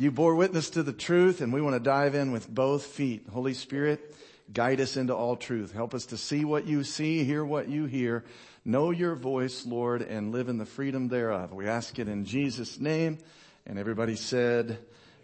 [0.00, 3.26] You bore witness to the truth and we want to dive in with both feet.
[3.30, 4.16] Holy Spirit,
[4.50, 5.72] guide us into all truth.
[5.72, 8.24] Help us to see what you see, hear what you hear,
[8.64, 11.52] know your voice, Lord, and live in the freedom thereof.
[11.52, 13.18] We ask it in Jesus' name.
[13.66, 14.78] And everybody said,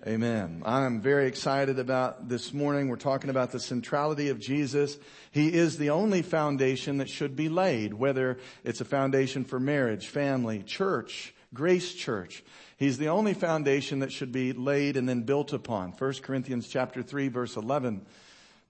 [0.07, 0.63] Amen.
[0.67, 2.89] I'm very excited about this morning.
[2.89, 4.99] We're talking about the centrality of Jesus.
[5.31, 10.09] He is the only foundation that should be laid, whether it's a foundation for marriage,
[10.09, 12.45] family, church, grace church.
[12.77, 15.93] He's the only foundation that should be laid and then built upon.
[15.93, 18.05] 1 Corinthians chapter 3 verse 11.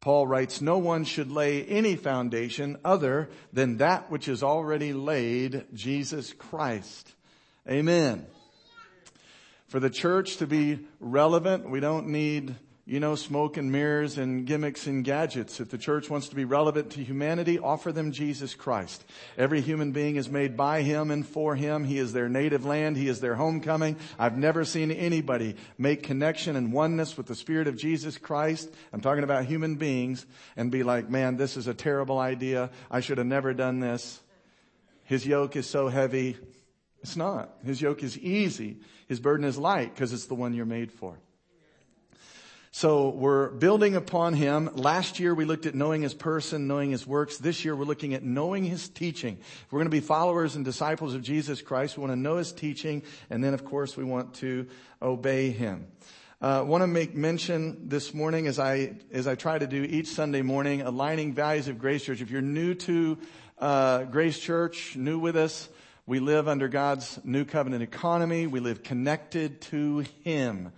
[0.01, 5.64] Paul writes, no one should lay any foundation other than that which is already laid,
[5.74, 7.12] Jesus Christ.
[7.69, 8.27] Amen.
[9.66, 12.55] For the church to be relevant, we don't need
[12.89, 15.59] you know, smoke and mirrors and gimmicks and gadgets.
[15.59, 19.05] If the church wants to be relevant to humanity, offer them Jesus Christ.
[19.37, 21.83] Every human being is made by Him and for Him.
[21.83, 22.97] He is their native land.
[22.97, 23.97] He is their homecoming.
[24.20, 28.73] I've never seen anybody make connection and oneness with the Spirit of Jesus Christ.
[28.92, 30.25] I'm talking about human beings
[30.57, 32.70] and be like, man, this is a terrible idea.
[32.89, 34.20] I should have never done this.
[35.03, 36.37] His yoke is so heavy.
[37.03, 37.53] It's not.
[37.64, 38.77] His yoke is easy.
[39.09, 41.19] His burden is light because it's the one you're made for.
[42.78, 44.69] So we're building upon him.
[44.74, 47.38] Last year we looked at knowing his person, knowing his works.
[47.38, 49.38] This year we're looking at knowing his teaching.
[49.41, 52.36] If we're going to be followers and disciples of Jesus Christ, we want to know
[52.36, 54.66] his teaching, and then of course we want to
[55.00, 55.86] obey him.
[56.42, 59.83] I uh, want to make mention this morning as I as I try to do
[59.83, 62.20] each Sunday morning, aligning values of Grace Church.
[62.20, 63.16] If you're new to
[63.58, 65.70] uh, Grace Church, new with us,
[66.05, 68.46] we live under God's new covenant economy.
[68.46, 70.72] We live connected to Him.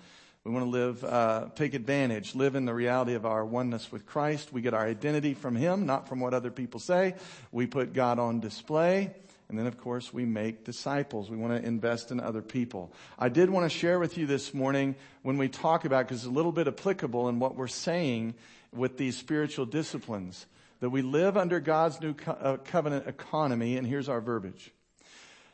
[0.49, 4.07] We want to live, uh, take advantage, live in the reality of our oneness with
[4.07, 4.51] Christ.
[4.51, 7.17] We get our identity from Him, not from what other people say.
[7.53, 9.15] We put God on display.
[9.51, 11.29] And then, of course, we make disciples.
[11.29, 12.95] We want to invest in other people.
[13.19, 16.27] I did want to share with you this morning when we talk about, because it's
[16.27, 18.35] a little bit applicable in what we're saying
[18.75, 20.47] with these spiritual disciplines,
[20.81, 23.77] that we live under God's new co- uh, covenant economy.
[23.77, 24.73] And here's our verbiage.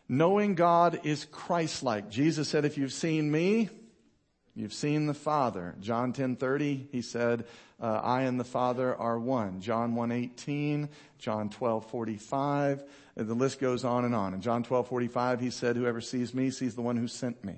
[0.09, 2.11] Knowing God is Christ-like.
[2.11, 3.71] Jesus said, if you've seen me,
[4.57, 5.75] You've seen the Father.
[5.81, 7.45] John 10:30, he said,
[7.81, 10.89] uh, "I and the Father are one." John 1:18,
[11.19, 12.85] John 12:45,
[13.17, 14.33] the list goes on and on.
[14.33, 17.57] In John 12:45, he said, "Whoever sees me sees the one who sent me."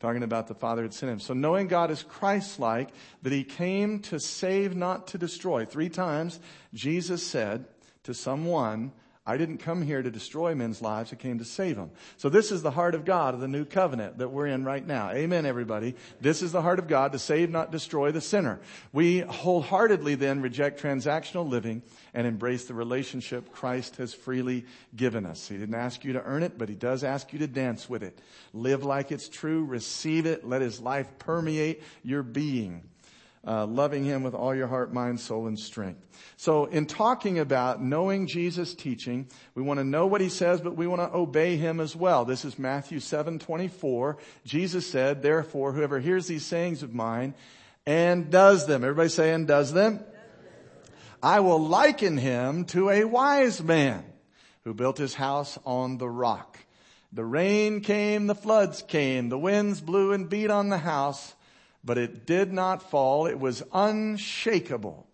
[0.00, 1.20] Talking about the Father had sent him.
[1.20, 2.90] So knowing God is Christ-like,
[3.22, 5.64] that he came to save, not to destroy.
[5.64, 6.40] Three times
[6.74, 7.66] Jesus said
[8.02, 8.92] to someone,
[9.26, 11.10] I didn't come here to destroy men's lives.
[11.10, 11.90] I came to save them.
[12.18, 14.86] So this is the heart of God of the new covenant that we're in right
[14.86, 15.12] now.
[15.12, 15.94] Amen, everybody.
[16.20, 18.60] This is the heart of God to save, not destroy the sinner.
[18.92, 21.82] We wholeheartedly then reject transactional living
[22.12, 25.48] and embrace the relationship Christ has freely given us.
[25.48, 28.02] He didn't ask you to earn it, but he does ask you to dance with
[28.02, 28.18] it.
[28.52, 29.64] Live like it's true.
[29.64, 30.46] Receive it.
[30.46, 32.82] Let his life permeate your being
[33.46, 36.06] uh, loving him with all your heart, mind, soul, and strength.
[36.36, 40.76] So in talking about knowing Jesus' teaching, we want to know what he says, but
[40.76, 42.24] we want to obey him as well.
[42.24, 44.18] This is Matthew 7, 24.
[44.44, 47.34] Jesus said, therefore, whoever hears these sayings of mine
[47.86, 50.00] and does them, everybody say and does them,
[51.22, 54.04] I will liken him to a wise man
[54.64, 56.58] who built his house on the rock.
[57.12, 61.34] The rain came, the floods came, the winds blew and beat on the house,
[61.84, 63.26] but it did not fall.
[63.26, 65.06] It was unshakable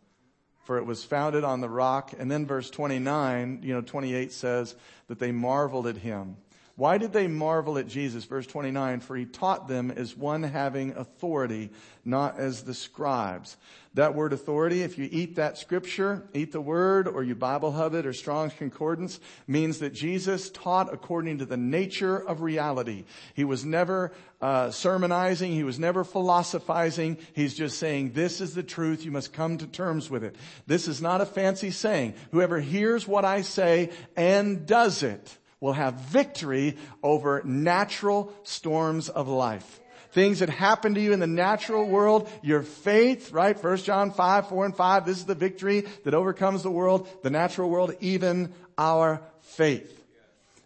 [0.70, 2.12] for it was founded on the rock.
[2.16, 4.76] And then verse 29, you know, 28 says
[5.08, 6.36] that they marveled at him.
[6.80, 8.24] Why did they marvel at Jesus?
[8.24, 11.72] Verse 29, for he taught them as one having authority,
[12.06, 13.58] not as the scribes.
[13.92, 17.92] That word authority, if you eat that scripture, eat the word, or you Bible hub
[17.92, 23.04] it, or Strong's Concordance, means that Jesus taught according to the nature of reality.
[23.34, 25.52] He was never uh, sermonizing.
[25.52, 27.18] He was never philosophizing.
[27.34, 29.04] He's just saying, this is the truth.
[29.04, 30.34] You must come to terms with it.
[30.66, 32.14] This is not a fancy saying.
[32.30, 39.28] Whoever hears what I say and does it will have victory over natural storms of
[39.28, 39.80] life.
[40.12, 43.62] Things that happen to you in the natural world, your faith, right?
[43.62, 47.30] 1 John 5, 4 and 5, this is the victory that overcomes the world, the
[47.30, 49.99] natural world, even our faith.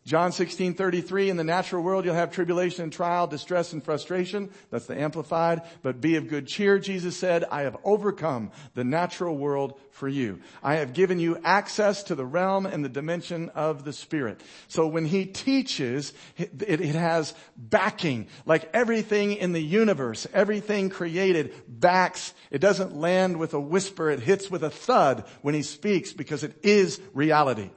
[0.06, 4.50] John 16, 33, in the natural world you'll have tribulation and trial, distress and frustration.
[4.70, 5.62] That's the amplified.
[5.80, 10.40] But be of good cheer, Jesus said, I have overcome the natural world for you.
[10.62, 14.42] I have given you access to the realm and the dimension of the Spirit.
[14.68, 18.26] So when He teaches, it, it has backing.
[18.44, 22.34] Like everything in the universe, everything created backs.
[22.50, 26.44] It doesn't land with a whisper, it hits with a thud when He speaks because
[26.44, 27.70] it is reality.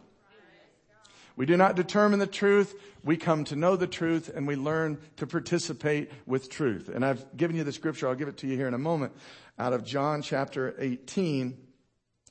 [1.38, 2.76] We do not determine the truth.
[3.04, 6.90] We come to know the truth and we learn to participate with truth.
[6.90, 8.10] And I've given you the scripture.
[8.10, 9.14] I'll give it to you here in a moment
[9.60, 11.56] out of John chapter 18,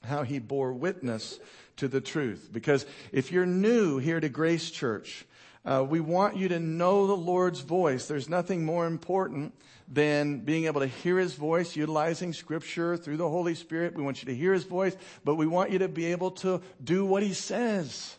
[0.02, 1.38] how he bore witness
[1.76, 2.48] to the truth.
[2.52, 5.24] Because if you're new here to Grace Church,
[5.64, 8.08] uh, we want you to know the Lord's voice.
[8.08, 9.54] There's nothing more important
[9.86, 13.94] than being able to hear His voice, utilizing Scripture through the Holy Spirit.
[13.94, 16.60] We want you to hear His voice, but we want you to be able to
[16.82, 18.16] do what He says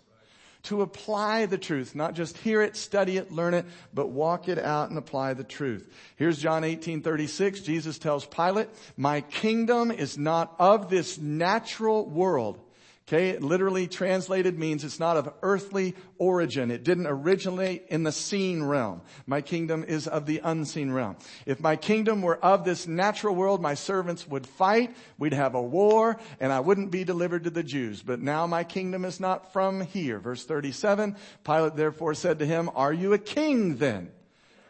[0.67, 4.59] to apply the truth, not just hear it, study it, learn it, but walk it
[4.59, 5.89] out and apply the truth.
[6.17, 7.61] Here's John 18, 36.
[7.61, 12.59] Jesus tells Pilate, my kingdom is not of this natural world.
[13.07, 16.69] Okay, it literally translated means it's not of earthly origin.
[16.69, 19.01] It didn't originate in the seen realm.
[19.25, 21.15] My kingdom is of the unseen realm.
[21.45, 25.61] If my kingdom were of this natural world, my servants would fight, we'd have a
[25.61, 28.03] war, and I wouldn't be delivered to the Jews.
[28.03, 30.19] But now my kingdom is not from here.
[30.19, 31.15] Verse 37,
[31.45, 34.11] Pilate therefore said to him, are you a king then?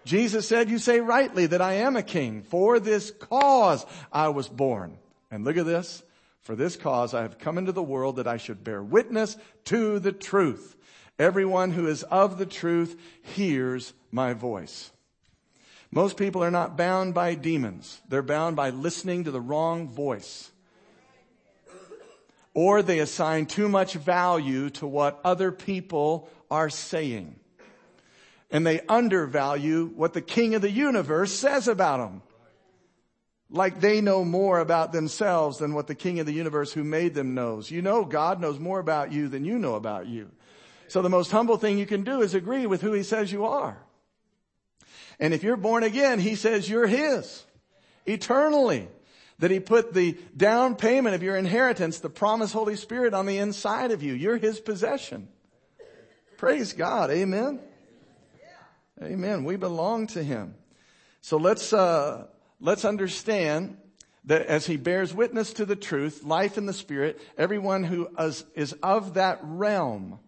[0.06, 2.44] Jesus said, you say rightly that I am a king.
[2.44, 3.84] For this cause
[4.14, 5.00] I was born.
[5.32, 6.04] And look at this.
[6.48, 9.36] For this cause I have come into the world that I should bear witness
[9.66, 10.78] to the truth.
[11.20, 14.92] Everyone who is of the truth hears my voice.
[15.92, 18.00] Most people are not bound by demons.
[18.08, 20.50] They're bound by listening to the wrong voice.
[22.54, 27.36] Or they assign too much value to what other people are saying.
[28.50, 32.22] And they undervalue what the king of the universe says about them
[33.50, 37.14] like they know more about themselves than what the king of the universe who made
[37.14, 37.72] them knows.
[37.72, 40.30] You know God knows more about you than you know about you.
[40.88, 43.46] So the most humble thing you can do is agree with who he says you
[43.46, 43.78] are.
[45.20, 47.44] And if you're born again, he says you're his
[48.06, 48.88] eternally.
[49.40, 53.38] That he put the down payment of your inheritance, the promised Holy Spirit on the
[53.38, 54.14] inside of you.
[54.14, 55.28] You're his possession.
[56.38, 57.12] Praise God.
[57.12, 57.60] Amen.
[59.02, 59.44] Amen.
[59.44, 60.56] We belong to him.
[61.22, 62.26] So let's, uh,
[62.60, 63.78] let's understand
[64.26, 68.44] that as he bears witness to the truth, life in the spirit, everyone who is,
[68.56, 70.20] is of that realm,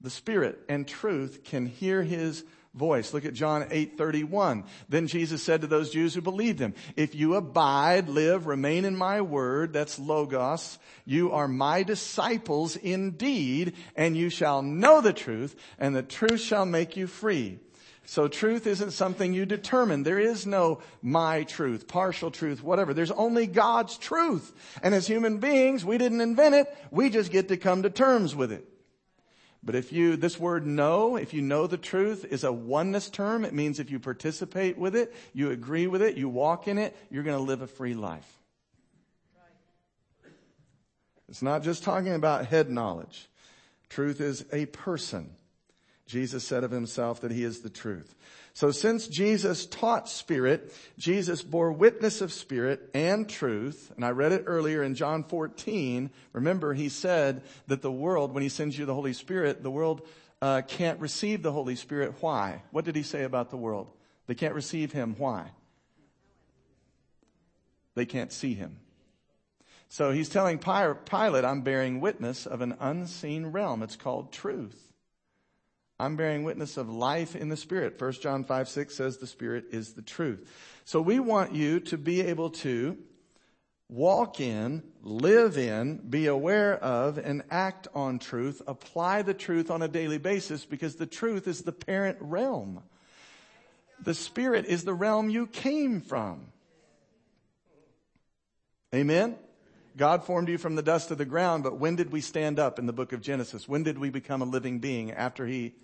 [0.00, 3.12] the spirit and truth can hear his voice.
[3.12, 4.64] Look at John 8:31.
[4.88, 8.96] Then Jesus said to those Jews who believed him, "If you abide, live, remain in
[8.96, 15.56] my word, that's logos, you are my disciples indeed, and you shall know the truth,
[15.78, 17.58] and the truth shall make you free."
[18.10, 20.02] So truth isn't something you determine.
[20.02, 22.92] There is no my truth, partial truth, whatever.
[22.92, 24.52] There's only God's truth.
[24.82, 26.76] And as human beings, we didn't invent it.
[26.90, 28.68] We just get to come to terms with it.
[29.62, 33.44] But if you, this word know, if you know the truth is a oneness term,
[33.44, 36.96] it means if you participate with it, you agree with it, you walk in it,
[37.12, 38.28] you're going to live a free life.
[41.28, 43.28] It's not just talking about head knowledge.
[43.88, 45.30] Truth is a person.
[46.10, 48.16] Jesus said of himself that he is the truth.
[48.52, 53.92] So since Jesus taught spirit, Jesus bore witness of spirit and truth.
[53.94, 56.10] And I read it earlier in John 14.
[56.32, 60.04] Remember, he said that the world, when he sends you the Holy Spirit, the world
[60.42, 62.16] uh, can't receive the Holy Spirit.
[62.18, 62.62] Why?
[62.72, 63.86] What did he say about the world?
[64.26, 65.14] They can't receive him.
[65.16, 65.52] Why?
[67.94, 68.80] They can't see him.
[69.88, 73.84] So he's telling Pilate, I'm bearing witness of an unseen realm.
[73.84, 74.89] It's called truth.
[76.00, 78.00] I'm bearing witness of life in the Spirit.
[78.00, 80.50] 1 John 5, 6 says the Spirit is the truth.
[80.86, 82.96] So we want you to be able to
[83.90, 89.82] walk in, live in, be aware of, and act on truth, apply the truth on
[89.82, 92.82] a daily basis because the truth is the parent realm.
[94.02, 96.46] The Spirit is the realm you came from.
[98.94, 99.36] Amen?
[99.96, 102.78] God formed you from the dust of the ground, but when did we stand up
[102.78, 103.68] in the book of Genesis?
[103.68, 105.74] When did we become a living being after He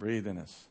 [0.00, 0.64] breathe in us.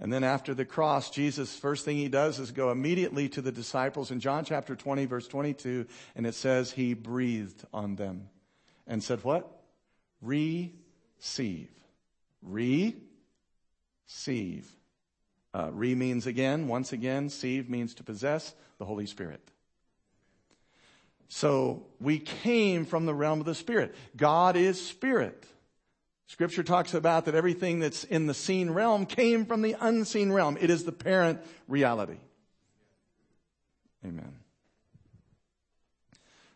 [0.00, 3.52] And then after the cross, Jesus, first thing he does is go immediately to the
[3.52, 8.30] disciples in John chapter 20, verse 22, and it says he breathed on them
[8.86, 9.62] and said, What?
[10.22, 11.68] Receive.
[12.42, 13.06] Receive.
[15.52, 17.24] Uh, re means again, once again.
[17.24, 19.50] Receive means to possess the Holy Spirit.
[21.28, 23.94] So we came from the realm of the Spirit.
[24.16, 25.44] God is Spirit.
[26.30, 30.56] Scripture talks about that everything that's in the seen realm came from the unseen realm.
[30.60, 32.18] It is the parent reality.
[34.06, 34.36] Amen.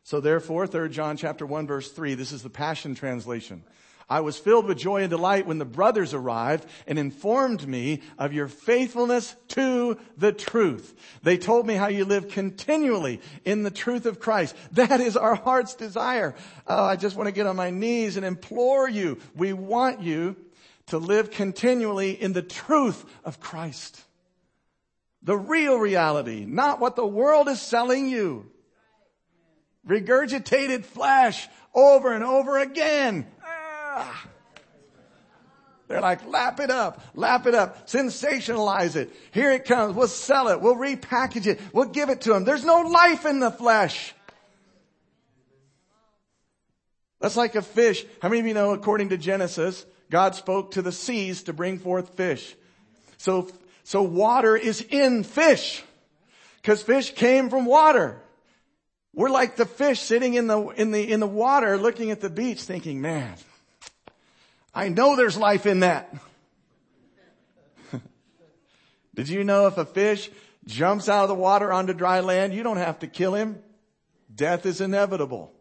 [0.05, 3.65] So therefore, 3 John chapter 1 verse 3, this is the Passion Translation.
[4.09, 8.33] I was filled with joy and delight when the brothers arrived and informed me of
[8.33, 10.95] your faithfulness to the truth.
[11.23, 14.55] They told me how you live continually in the truth of Christ.
[14.73, 16.35] That is our heart's desire.
[16.67, 19.19] Oh, I just want to get on my knees and implore you.
[19.35, 20.37] We want you
[20.87, 24.03] to live continually in the truth of Christ.
[25.23, 28.51] The real reality, not what the world is selling you.
[29.89, 33.27] Regurgitated flesh over and over again.
[33.97, 34.27] Ah.
[35.87, 39.13] They're like, lap it up, lap it up, sensationalize it.
[39.33, 39.95] Here it comes.
[39.95, 40.61] We'll sell it.
[40.61, 41.61] We'll repackage it.
[41.73, 42.45] We'll give it to them.
[42.45, 44.15] There's no life in the flesh.
[47.21, 48.05] That's like a fish.
[48.21, 51.79] How many of you know, according to Genesis, God spoke to the seas to bring
[51.79, 52.55] forth fish.
[53.19, 53.49] So,
[53.83, 55.83] so water is in fish.
[56.63, 58.21] Cause fish came from water.
[59.15, 62.31] We're like the fish sitting in the, in the, in the water looking at the
[62.31, 63.35] beach thinking, man,
[64.75, 66.13] I know there's life in that.
[69.15, 70.31] Did you know if a fish
[70.67, 73.63] jumps out of the water onto dry land, you don't have to kill him?
[74.35, 75.53] Death is inevitable.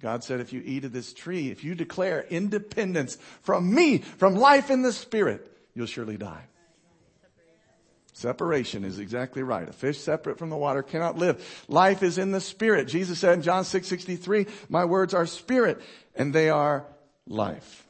[0.00, 4.34] God said, if you eat of this tree, if you declare independence from me, from
[4.34, 6.46] life in the spirit, you'll surely die.
[8.12, 9.68] Separation is exactly right.
[9.68, 11.64] A fish separate from the water cannot live.
[11.68, 12.88] Life is in the spirit.
[12.88, 15.80] Jesus said in John 6, 63, my words are spirit
[16.14, 16.84] and they are
[17.26, 17.86] life.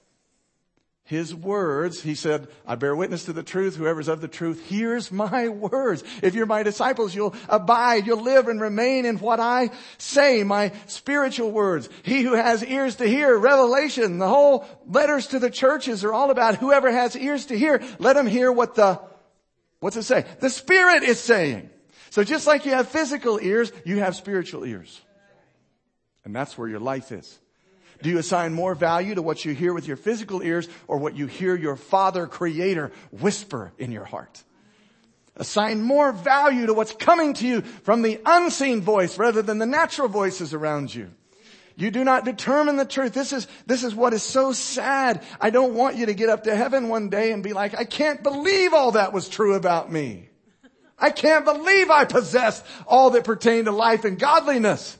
[1.04, 3.76] His words, he said, I bear witness to the truth.
[3.76, 6.04] Whoever's of the truth hears my words.
[6.22, 10.72] If you're my disciples, you'll abide, you'll live and remain in what I say, my
[10.86, 11.90] spiritual words.
[12.04, 16.30] He who has ears to hear, revelation, the whole letters to the churches are all
[16.30, 19.00] about whoever has ears to hear, let him hear what the
[19.82, 20.24] What's it say?
[20.38, 21.68] The Spirit is saying.
[22.10, 25.00] So just like you have physical ears, you have spiritual ears.
[26.24, 27.36] And that's where your life is.
[28.00, 31.16] Do you assign more value to what you hear with your physical ears or what
[31.16, 34.44] you hear your Father Creator whisper in your heart?
[35.34, 39.66] Assign more value to what's coming to you from the unseen voice rather than the
[39.66, 41.10] natural voices around you.
[41.76, 43.12] You do not determine the truth.
[43.12, 45.22] This is, this is what is so sad.
[45.40, 47.84] I don't want you to get up to heaven one day and be like, I
[47.84, 50.28] can't believe all that was true about me.
[50.98, 54.96] I can't believe I possessed all that pertained to life and godliness.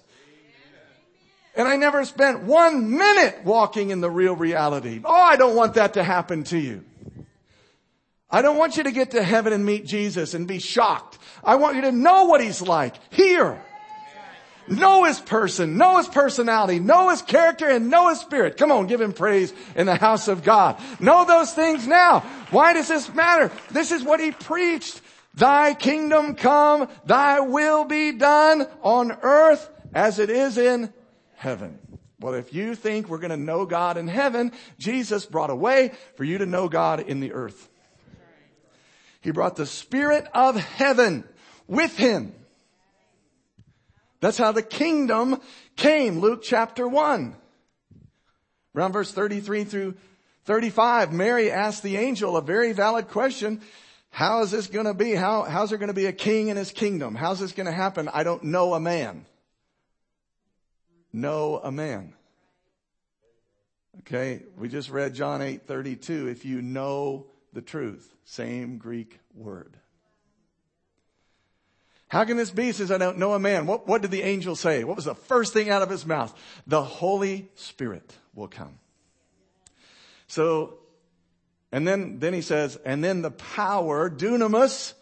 [1.55, 5.01] And I never spent one minute walking in the real reality.
[5.05, 6.85] Oh, I don't want that to happen to you.
[8.31, 11.19] I don't want you to get to heaven and meet Jesus and be shocked.
[11.45, 13.63] I want you to know what he's like here.
[14.69, 18.57] Know his person, know his personality, know his character, and know his spirit.
[18.57, 20.81] Come on, give him praise in the house of God.
[21.01, 22.21] Know those things now.
[22.51, 23.51] Why does this matter?
[23.71, 25.01] This is what he preached.
[25.35, 30.93] Thy kingdom come, thy will be done on earth as it is in
[31.35, 31.79] heaven.
[32.21, 35.93] Well, if you think we're going to know God in heaven, Jesus brought a way
[36.17, 37.69] for you to know God in the earth.
[39.23, 41.25] He brought the spirit of heaven
[41.67, 42.35] with him
[44.23, 45.41] that's how the kingdom
[45.75, 46.21] came.
[46.21, 47.35] Luke chapter 1.
[48.75, 49.95] Around verse 33 through
[50.45, 53.61] 35, Mary asked the angel a very valid question.
[54.11, 55.17] How is this going to be?
[55.17, 57.17] How, how's there going to be a king in his kingdom?
[57.17, 58.09] How's this going to happen?
[58.09, 59.27] I don't know a man.
[61.13, 62.15] Know a man.
[64.01, 66.29] Okay, we just read John 8 32.
[66.29, 69.77] If you know the truth, same Greek word.
[72.13, 73.67] How can this be since I don't know a man?
[73.67, 74.85] What, what did the angel say?
[74.85, 76.39] What was the first thing out of his mouth?
[76.67, 78.79] The Holy Spirit will come.
[80.27, 80.75] So,
[81.73, 84.93] and then, then he says, and then the power, dunamis,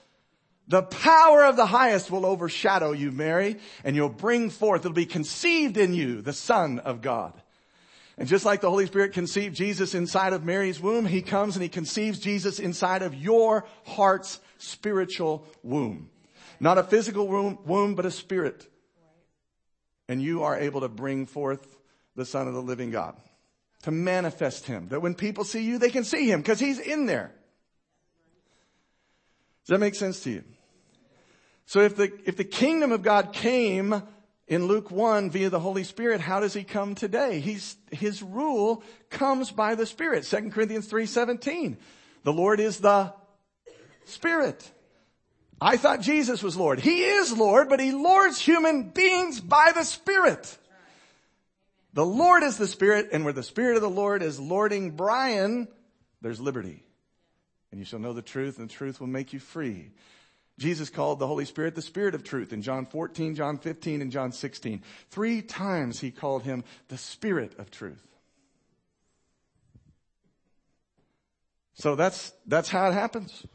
[0.69, 5.05] the power of the highest will overshadow you, Mary, and you'll bring forth, it'll be
[5.05, 7.33] conceived in you, the Son of God.
[8.19, 11.63] And just like the Holy Spirit conceived Jesus inside of Mary's womb, He comes and
[11.65, 16.09] He conceives Jesus inside of your heart's spiritual womb.
[16.61, 18.69] Not a physical womb, but a spirit.
[20.09, 21.79] And you are able to bring forth
[22.15, 23.17] the Son of the living God.
[23.85, 24.89] To manifest Him.
[24.89, 27.33] That when people see you, they can see Him because He's in there.
[29.65, 30.45] Does that make sense to you?
[31.65, 34.03] So if the, if the kingdom of God came
[34.49, 37.39] in Luke 1 via the Holy Spirit, how does he come today?
[37.39, 40.25] He's, his rule comes by the Spirit.
[40.25, 41.77] 2 Corinthians 3.17.
[42.25, 43.15] The Lord is the
[44.05, 44.69] Spirit.
[45.61, 46.81] I thought Jesus was Lord.
[46.81, 50.57] He is Lord, but he lords human beings by the Spirit.
[51.93, 55.69] The Lord is the Spirit, and where the Spirit of the Lord is lording Brian,
[56.23, 56.83] there's liberty.
[57.71, 59.91] And you shall know the truth, and the truth will make you free.
[60.59, 64.13] Jesus called the Holy Spirit the Spirit of truth in John 14, John 15, and
[64.13, 64.83] John 16.
[65.11, 68.07] Three times he called him the Spirit of truth.
[71.75, 73.47] So that's, that's how it happens.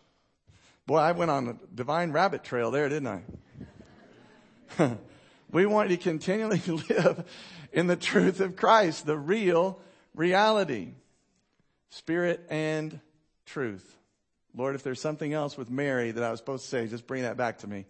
[0.88, 3.24] Boy, I went on a divine rabbit trail there, didn't
[4.77, 4.98] I?
[5.51, 7.25] we want to continually live
[7.74, 9.80] in the truth of Christ, the real
[10.13, 10.89] reality.
[11.89, 13.00] Spirit and
[13.46, 13.98] truth.
[14.56, 17.24] Lord, if there's something else with Mary that I was supposed to say, just bring
[17.24, 17.86] that back to me.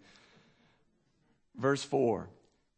[1.56, 2.28] Verse 4.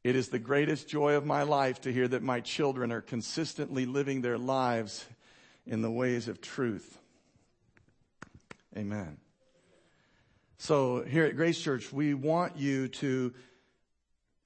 [0.05, 3.85] It is the greatest joy of my life to hear that my children are consistently
[3.85, 5.05] living their lives
[5.67, 6.99] in the ways of truth.
[8.77, 9.19] Amen.
[10.59, 13.33] So here at Grace Church, we want you to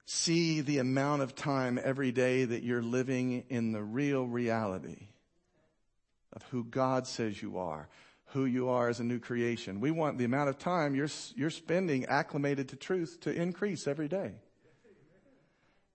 [0.05, 5.07] see the amount of time every day that you're living in the real reality
[6.31, 7.89] of who God says you are,
[8.27, 9.79] who you are as a new creation.
[9.79, 14.07] We want the amount of time you're, you're spending acclimated to truth to increase every
[14.07, 14.33] day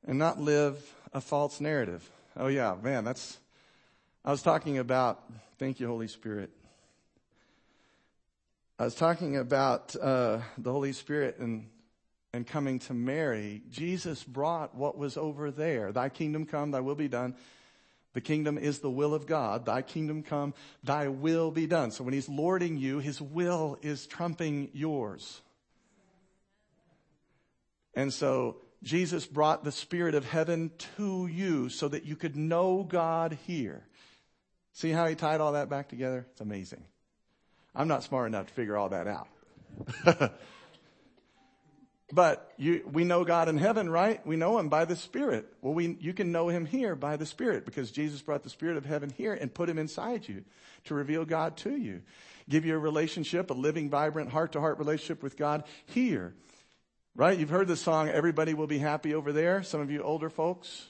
[0.05, 2.09] and not live a false narrative.
[2.37, 3.39] Oh yeah, man, that's,
[4.25, 5.23] I was talking about,
[5.59, 6.51] thank you, Holy Spirit.
[8.79, 11.69] I was talking about uh, the Holy Spirit and
[12.35, 13.63] and coming to Mary.
[13.71, 15.93] Jesus brought what was over there.
[15.93, 17.35] Thy kingdom come, thy will be done
[18.19, 19.67] the kingdom is the will of God.
[19.67, 21.93] Thy kingdom come, thy will be done.
[21.93, 25.41] So when he's lording you, his will is trumping yours.
[27.95, 32.83] And so Jesus brought the spirit of heaven to you so that you could know
[32.83, 33.87] God here.
[34.73, 36.27] See how he tied all that back together?
[36.33, 36.85] It's amazing.
[37.75, 40.33] I'm not smart enough to figure all that out.
[42.11, 44.27] But you, we know God in heaven, right?
[44.27, 45.47] We know Him by the Spirit.
[45.61, 48.79] Well, we, you can know Him here by the Spirit because Jesus brought the Spirit
[48.79, 50.45] of heaven here and put Him inside you
[50.85, 52.01] to reveal God to you.
[52.49, 56.33] Give you a relationship, a living, vibrant, heart to heart relationship with God here.
[57.15, 57.39] Right?
[57.39, 59.63] You've heard the song, Everybody Will Be Happy Over There.
[59.63, 60.87] Some of you older folks.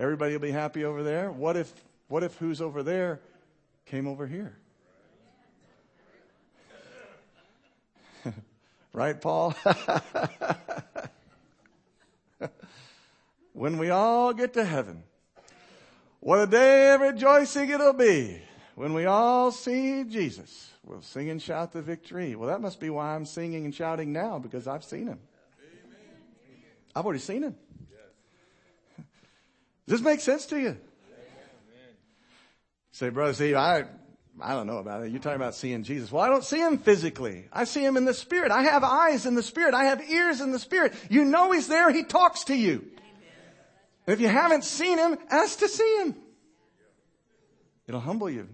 [0.00, 1.30] Everybody will be happy over there.
[1.30, 1.72] What if,
[2.08, 3.20] what if who's over there
[3.84, 4.58] came over here?
[8.92, 9.54] Right, Paul?
[13.52, 15.02] when we all get to heaven,
[16.20, 18.40] what a day of rejoicing it'll be
[18.74, 20.70] when we all see Jesus.
[20.82, 22.36] We'll sing and shout the victory.
[22.36, 25.18] Well, that must be why I'm singing and shouting now because I've seen him.
[26.94, 27.56] I've already seen him.
[29.86, 30.78] Does this make sense to you?
[32.92, 33.84] Say, brother Steve, I
[34.40, 35.10] I don't know about it.
[35.10, 36.12] You're talking about seeing Jesus.
[36.12, 37.46] Well, I don't see him physically.
[37.52, 38.50] I see him in the spirit.
[38.52, 39.72] I have eyes in the spirit.
[39.72, 40.94] I have ears in the spirit.
[41.08, 41.90] You know he's there.
[41.90, 42.84] He talks to you.
[44.06, 46.16] if you haven't seen him, ask to see him.
[47.86, 48.48] It'll humble you.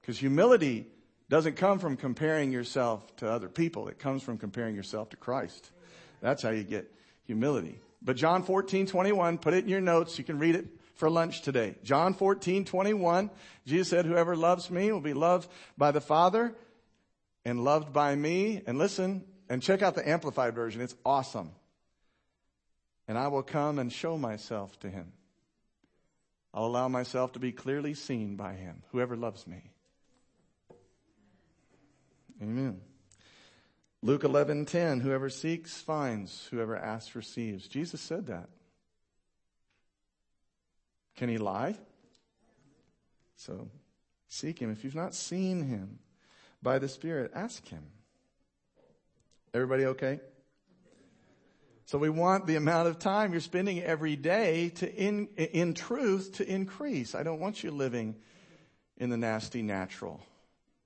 [0.00, 0.86] Because humility
[1.28, 3.88] doesn't come from comparing yourself to other people.
[3.88, 5.70] It comes from comparing yourself to Christ.
[6.20, 6.92] That's how you get
[7.24, 7.80] humility.
[8.02, 10.16] But John 14, 21, put it in your notes.
[10.16, 10.66] You can read it
[10.96, 11.76] for lunch today.
[11.84, 13.30] John 14, 21,
[13.66, 16.54] Jesus said, whoever loves me will be loved by the Father
[17.44, 18.62] and loved by me.
[18.66, 20.80] And listen, and check out the Amplified version.
[20.80, 21.52] It's awesome.
[23.08, 25.12] And I will come and show myself to him.
[26.52, 29.70] I'll allow myself to be clearly seen by him, whoever loves me.
[32.42, 32.80] Amen.
[34.02, 37.68] Luke 11:10 Whoever seeks finds whoever asks receives.
[37.68, 38.48] Jesus said that.
[41.16, 41.76] Can he lie?
[43.36, 43.68] So
[44.28, 44.70] seek him.
[44.70, 45.98] If you've not seen him
[46.62, 47.82] by the Spirit, ask him.
[49.54, 50.20] Everybody okay?
[51.86, 56.32] So we want the amount of time you're spending every day to in, in truth
[56.34, 57.14] to increase.
[57.14, 58.16] I don't want you living
[58.98, 60.20] in the nasty natural,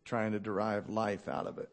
[0.04, 1.70] trying to derive life out of it.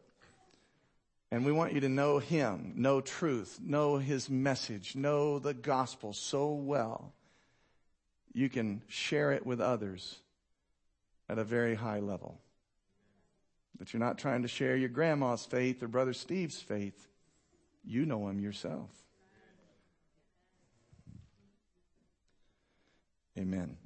[1.30, 6.14] And we want you to know Him, know truth, know His message, know the gospel
[6.14, 7.12] so well
[8.32, 10.16] you can share it with others
[11.28, 12.40] at a very high level.
[13.78, 17.06] That you're not trying to share your grandma's faith or brother Steve's faith.
[17.84, 18.90] You know him yourself.
[23.38, 23.76] Amen.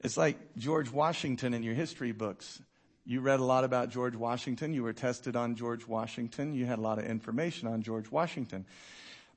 [0.00, 2.60] It's like George Washington in your history books.
[3.06, 4.72] You read a lot about George Washington.
[4.72, 6.54] You were tested on George Washington.
[6.54, 8.66] You had a lot of information on George Washington.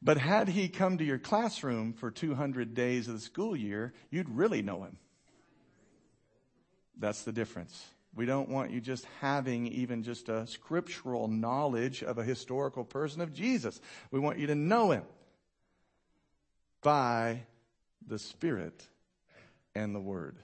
[0.02, 4.30] But had he come to your classroom for 200 days of the school year, you'd
[4.30, 4.98] really know him.
[7.00, 7.84] That's the difference.
[8.16, 13.22] We don't want you just having even just a scriptural knowledge of a historical person
[13.22, 13.80] of Jesus.
[14.10, 15.04] We want you to know him
[16.82, 17.44] by
[18.08, 18.88] the Spirit
[19.76, 20.38] and the Word.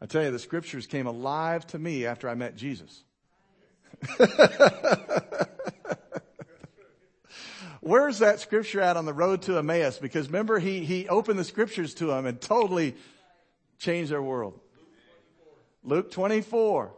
[0.00, 3.02] I tell you, the scriptures came alive to me after I met Jesus.
[7.86, 9.98] Where's that scripture at on the road to Emmaus?
[9.98, 12.96] Because remember, he, he opened the scriptures to them and totally
[13.78, 14.58] changed their world.
[15.84, 16.92] Luke 24.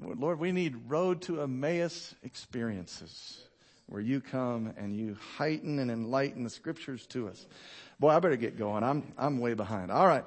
[0.00, 3.38] Lord, we need road to Emmaus experiences
[3.86, 7.46] where you come and you heighten and enlighten the scriptures to us.
[8.00, 8.82] Boy, I better get going.
[8.82, 9.92] I'm, I'm way behind.
[9.92, 10.24] All right.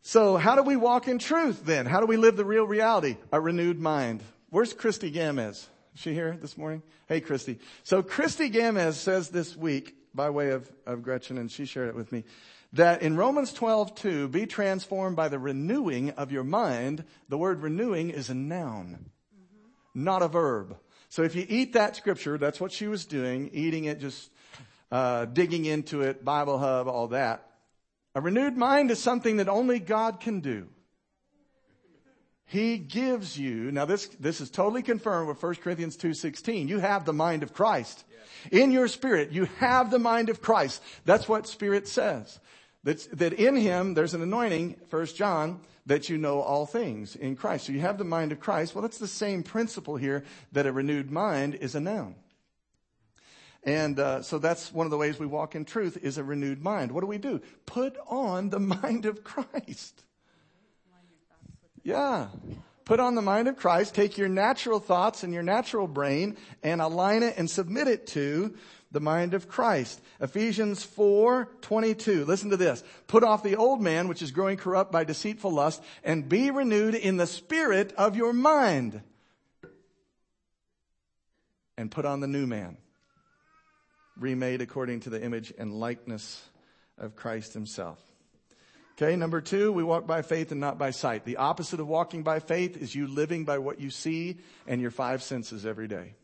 [0.00, 1.84] So how do we walk in truth then?
[1.84, 3.18] How do we live the real reality?
[3.30, 4.22] A renewed mind.
[4.48, 5.66] Where's Christy Gamez?
[5.98, 6.84] Is she here this morning?
[7.08, 7.58] Hey, Christy.
[7.82, 11.96] So Christy Gamez says this week, by way of, of Gretchen, and she shared it
[11.96, 12.22] with me,
[12.72, 17.02] that in Romans 12, 2, be transformed by the renewing of your mind.
[17.28, 20.04] The word renewing is a noun, mm-hmm.
[20.04, 20.76] not a verb.
[21.08, 24.30] So if you eat that scripture, that's what she was doing, eating it, just
[24.92, 27.44] uh, digging into it, Bible Hub, all that.
[28.14, 30.68] A renewed mind is something that only God can do.
[32.48, 36.66] He gives you, now this, this is totally confirmed with 1 Corinthians 2.16.
[36.66, 38.04] You have the mind of Christ.
[38.50, 40.82] In your spirit, you have the mind of Christ.
[41.04, 42.40] That's what spirit says.
[42.84, 47.36] That's, that in him, there's an anointing, 1 John, that you know all things in
[47.36, 47.66] Christ.
[47.66, 48.74] So you have the mind of Christ.
[48.74, 52.14] Well, that's the same principle here that a renewed mind is a noun.
[53.62, 56.62] And uh, so that's one of the ways we walk in truth is a renewed
[56.62, 56.92] mind.
[56.92, 57.42] What do we do?
[57.66, 60.02] Put on the mind of Christ.
[61.88, 62.26] Yeah.
[62.84, 63.94] Put on the mind of Christ.
[63.94, 68.54] Take your natural thoughts and your natural brain and align it and submit it to
[68.92, 69.98] the mind of Christ.
[70.20, 72.26] Ephesians 4, 22.
[72.26, 72.84] Listen to this.
[73.06, 76.94] Put off the old man, which is growing corrupt by deceitful lust, and be renewed
[76.94, 79.00] in the spirit of your mind.
[81.78, 82.76] And put on the new man,
[84.18, 86.42] remade according to the image and likeness
[86.98, 88.07] of Christ himself.
[89.00, 91.24] Okay, number two, we walk by faith and not by sight.
[91.24, 94.90] The opposite of walking by faith is you living by what you see and your
[94.90, 96.14] five senses every day.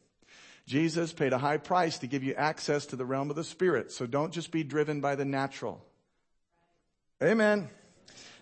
[0.67, 3.93] Jesus paid a high price to give you access to the realm of the spirit.
[3.93, 5.85] So don't just be driven by the natural.
[7.23, 7.69] Amen.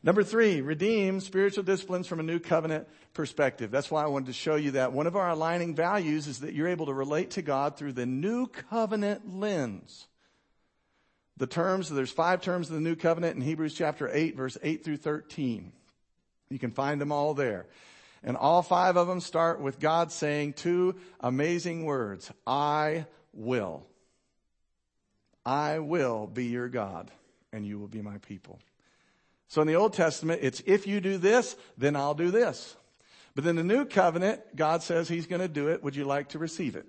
[0.03, 3.71] Number three, redeem spiritual disciplines from a new covenant perspective.
[3.71, 4.95] That's why I wanted to show you that.
[4.95, 8.07] One of our aligning values is that you're able to relate to God through the
[8.07, 10.07] new covenant lens.
[11.38, 14.85] The terms, there's five terms of the new covenant in Hebrews chapter 8, verse 8
[14.85, 15.73] through 13.
[16.51, 17.66] You can find them all there.
[18.23, 23.87] And all five of them start with God saying two amazing words I will.
[25.45, 27.11] I will be your God,
[27.53, 28.61] and you will be my people.
[29.49, 32.77] So in the Old Testament, it's if you do this, then I'll do this.
[33.35, 35.83] But in the New Covenant, God says He's going to do it.
[35.83, 36.87] Would you like to receive it?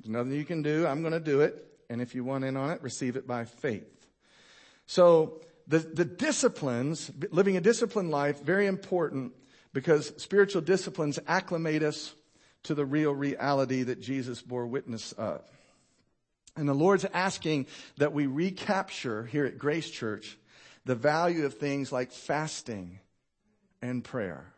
[0.00, 0.86] There's nothing you can do.
[0.86, 1.69] I'm going to do it.
[1.90, 4.06] And if you want in on it, receive it by faith.
[4.86, 9.32] So the, the disciplines, living a disciplined life, very important
[9.72, 12.14] because spiritual disciplines acclimate us
[12.62, 15.42] to the real reality that Jesus bore witness of.
[16.56, 20.38] And the Lord's asking that we recapture here at Grace Church
[20.84, 23.00] the value of things like fasting
[23.82, 24.52] and prayer.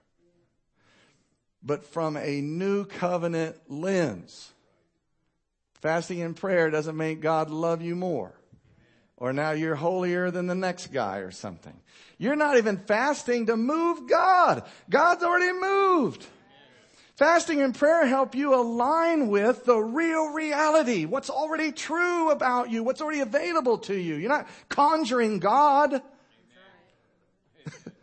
[1.62, 4.52] But from a new covenant lens.
[5.82, 8.32] Fasting and prayer doesn't make God love you more.
[9.16, 11.78] Or now you're holier than the next guy or something.
[12.18, 14.62] You're not even fasting to move God.
[14.88, 16.24] God's already moved.
[17.16, 21.04] Fasting and prayer help you align with the real reality.
[21.04, 22.82] What's already true about you.
[22.84, 24.14] What's already available to you.
[24.14, 26.00] You're not conjuring God.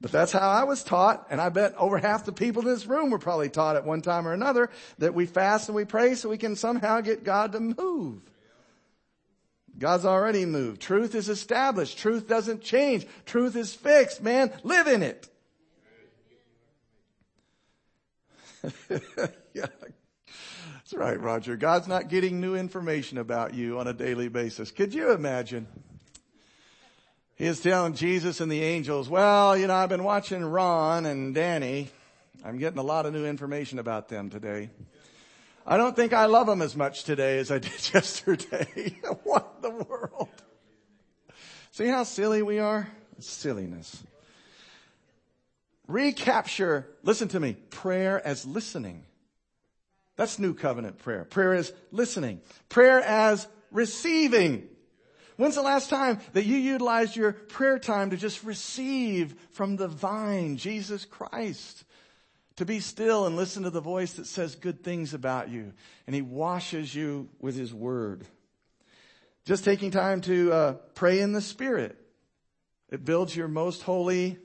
[0.00, 1.26] but that's how I was taught.
[1.30, 4.00] And I bet over half the people in this room were probably taught at one
[4.00, 7.52] time or another that we fast and we pray so we can somehow get God
[7.52, 8.22] to move.
[9.76, 10.80] God's already moved.
[10.80, 11.98] Truth is established.
[11.98, 13.06] Truth doesn't change.
[13.26, 14.22] Truth is fixed.
[14.22, 15.28] Man, live in it.
[19.54, 19.66] yeah.
[20.88, 21.56] That's right, Roger.
[21.56, 24.70] God's not getting new information about you on a daily basis.
[24.70, 25.68] Could you imagine?
[27.38, 31.32] He is telling Jesus and the angels, well, you know, I've been watching Ron and
[31.32, 31.88] Danny.
[32.44, 34.70] I'm getting a lot of new information about them today.
[35.64, 38.98] I don't think I love them as much today as I did yesterday.
[39.22, 40.28] what the world?
[41.70, 42.90] See how silly we are?
[43.20, 44.02] Silliness.
[45.86, 49.04] Recapture, listen to me, prayer as listening.
[50.16, 51.24] That's new covenant prayer.
[51.24, 52.40] Prayer is listening.
[52.68, 54.68] Prayer as receiving.
[55.38, 59.88] When's the last time that you utilized your prayer time to just receive from the
[59.88, 61.84] vine, Jesus Christ?
[62.56, 65.72] to be still and listen to the voice that says good things about you.
[66.08, 68.26] And he washes you with his word.
[69.44, 71.96] Just taking time to uh, pray in the spirit.
[72.90, 74.38] It builds your most holy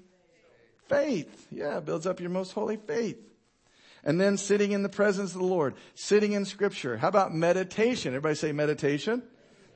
[0.87, 1.47] Faith.
[1.49, 3.17] Yeah, builds up your most holy faith.
[4.03, 6.97] And then sitting in the presence of the Lord, sitting in scripture.
[6.97, 8.09] How about meditation?
[8.09, 9.23] Everybody say meditation.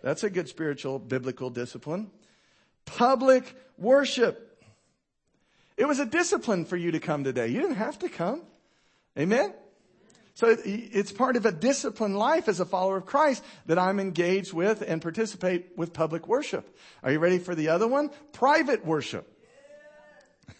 [0.01, 2.11] That's a good spiritual biblical discipline.
[2.85, 4.43] Public worship.
[5.75, 7.47] It was a discipline for you to come today.
[7.47, 8.41] You didn't have to come.
[9.17, 9.53] Amen?
[10.33, 14.53] So it's part of a disciplined life as a follower of Christ that I'm engaged
[14.53, 16.77] with and participate with public worship.
[17.01, 18.11] Are you ready for the other one?
[18.33, 19.33] Private worship.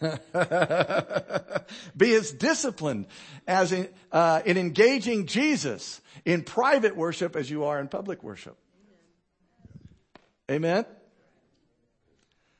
[1.96, 3.06] Be as disciplined
[3.46, 8.56] as in, uh, in engaging Jesus in private worship as you are in public worship.
[10.50, 10.86] Amen.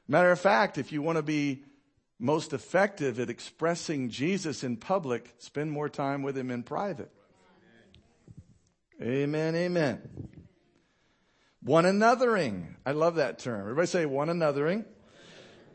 [0.07, 1.65] Matter of fact, if you want to be
[2.19, 7.11] most effective at expressing Jesus in public, spend more time with him in private.
[9.01, 10.01] Amen, amen.
[11.63, 12.75] One anothering.
[12.85, 13.61] I love that term.
[13.61, 14.85] Everybody say one anothering.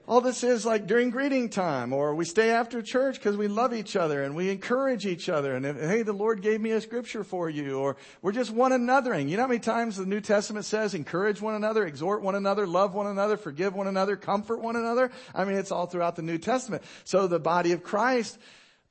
[0.06, 3.74] All this is like during greeting time or we stay after church because we love
[3.74, 7.24] each other and we encourage each other and hey, the Lord gave me a scripture
[7.24, 9.30] for you or we're just one anothering.
[9.30, 12.68] You know how many times the New Testament says encourage one another, exhort one another,
[12.68, 15.10] love one another, forgive one another, comfort one another?
[15.34, 16.84] I mean, it's all throughout the New Testament.
[17.06, 18.38] So the body of Christ,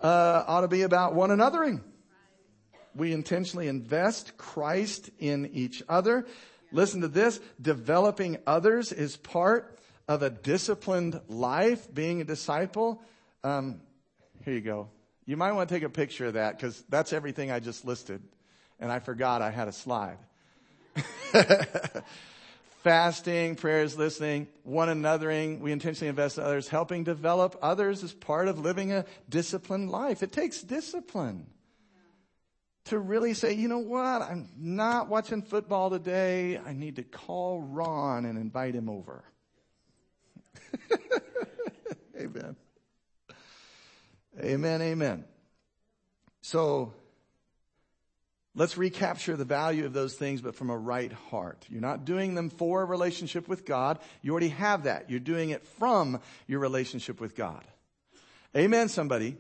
[0.01, 1.83] uh, ought to be about one anothering.
[2.95, 6.27] We intentionally invest Christ in each other.
[6.73, 7.39] Listen to this.
[7.61, 13.03] Developing others is part of a disciplined life, being a disciple,
[13.45, 13.81] um,
[14.45, 14.89] here you go.
[15.25, 18.23] You might want to take a picture of that because that's everything I just listed.
[18.81, 20.19] And I forgot I had a slide.
[22.83, 25.61] Fasting, prayers, listening, one anothering.
[25.61, 26.67] We intentionally invest in others.
[26.67, 30.25] Helping develop others is part of living a disciplined life.
[30.25, 31.47] It takes discipline
[32.87, 34.23] to really say, you know what?
[34.23, 36.59] I'm not watching football today.
[36.59, 39.23] I need to call Ron and invite him over.
[42.19, 42.57] amen.
[44.41, 45.25] Amen, amen.
[46.41, 46.95] So,
[48.55, 51.67] let's recapture the value of those things, but from a right heart.
[51.69, 53.99] You're not doing them for a relationship with God.
[54.23, 55.11] You already have that.
[55.11, 57.65] You're doing it from your relationship with God.
[58.57, 59.37] Amen, somebody.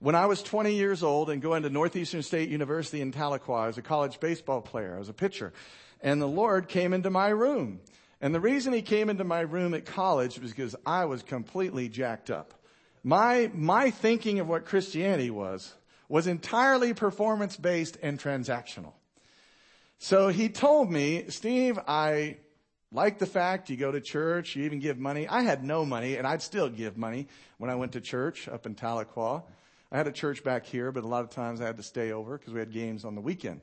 [0.00, 3.66] When I was 20 years old and going to Northeastern State University in Tahlequah, I
[3.68, 4.96] was a college baseball player.
[4.96, 5.52] I was a pitcher.
[6.00, 7.80] And the Lord came into my room
[8.22, 11.88] and the reason he came into my room at college was because I was completely
[11.88, 12.54] jacked up.
[13.02, 15.74] My, my thinking of what Christianity was,
[16.08, 18.92] was entirely performance based and transactional.
[19.98, 22.36] So he told me, Steve, I
[22.92, 25.26] like the fact you go to church, you even give money.
[25.26, 27.26] I had no money and I'd still give money
[27.58, 29.42] when I went to church up in Tahlequah.
[29.90, 32.12] I had a church back here, but a lot of times I had to stay
[32.12, 33.62] over because we had games on the weekend.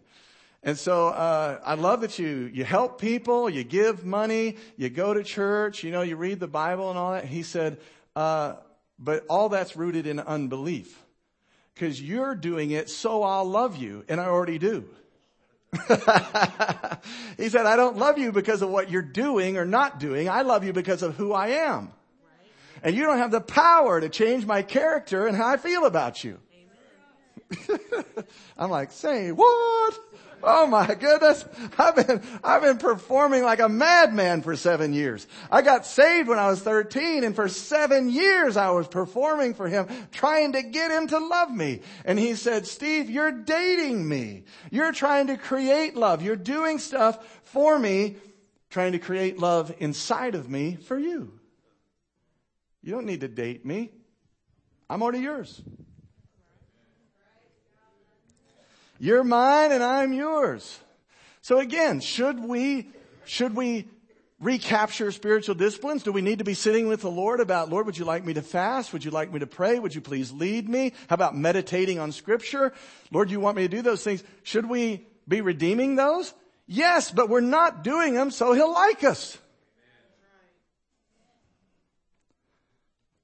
[0.62, 5.13] And so uh, I love that you you help people, you give money, you go
[5.13, 7.26] to church, you know, you read the Bible and all that.
[7.26, 7.80] He said,
[8.15, 8.56] uh,
[8.98, 11.02] but all that's rooted in unbelief,
[11.74, 14.86] because you're doing it so I'll love you, and I already do.
[17.38, 20.28] he said, I don't love you because of what you're doing or not doing.
[20.28, 21.91] I love you because of who I am.
[22.82, 26.24] And you don't have the power to change my character and how I feel about
[26.24, 26.39] you.
[28.58, 30.00] I'm like, say what?
[30.43, 31.45] Oh my goodness.
[31.78, 35.28] I've been, I've been performing like a madman for seven years.
[35.52, 39.67] I got saved when I was 13 and for seven years I was performing for
[39.67, 41.82] him, trying to get him to love me.
[42.06, 44.43] And he said, Steve, you're dating me.
[44.71, 46.21] You're trying to create love.
[46.21, 48.17] You're doing stuff for me,
[48.69, 51.39] trying to create love inside of me for you.
[52.82, 53.91] You don't need to date me.
[54.89, 55.62] I'm already yours.
[58.99, 60.79] You're mine and I'm yours.
[61.41, 62.89] So again, should we,
[63.25, 63.88] should we
[64.39, 66.03] recapture spiritual disciplines?
[66.03, 68.33] Do we need to be sitting with the Lord about, Lord, would you like me
[68.33, 68.91] to fast?
[68.91, 69.79] Would you like me to pray?
[69.79, 70.93] Would you please lead me?
[71.07, 72.73] How about meditating on scripture?
[73.09, 74.23] Lord, you want me to do those things?
[74.43, 76.33] Should we be redeeming those?
[76.67, 79.38] Yes, but we're not doing them so he'll like us.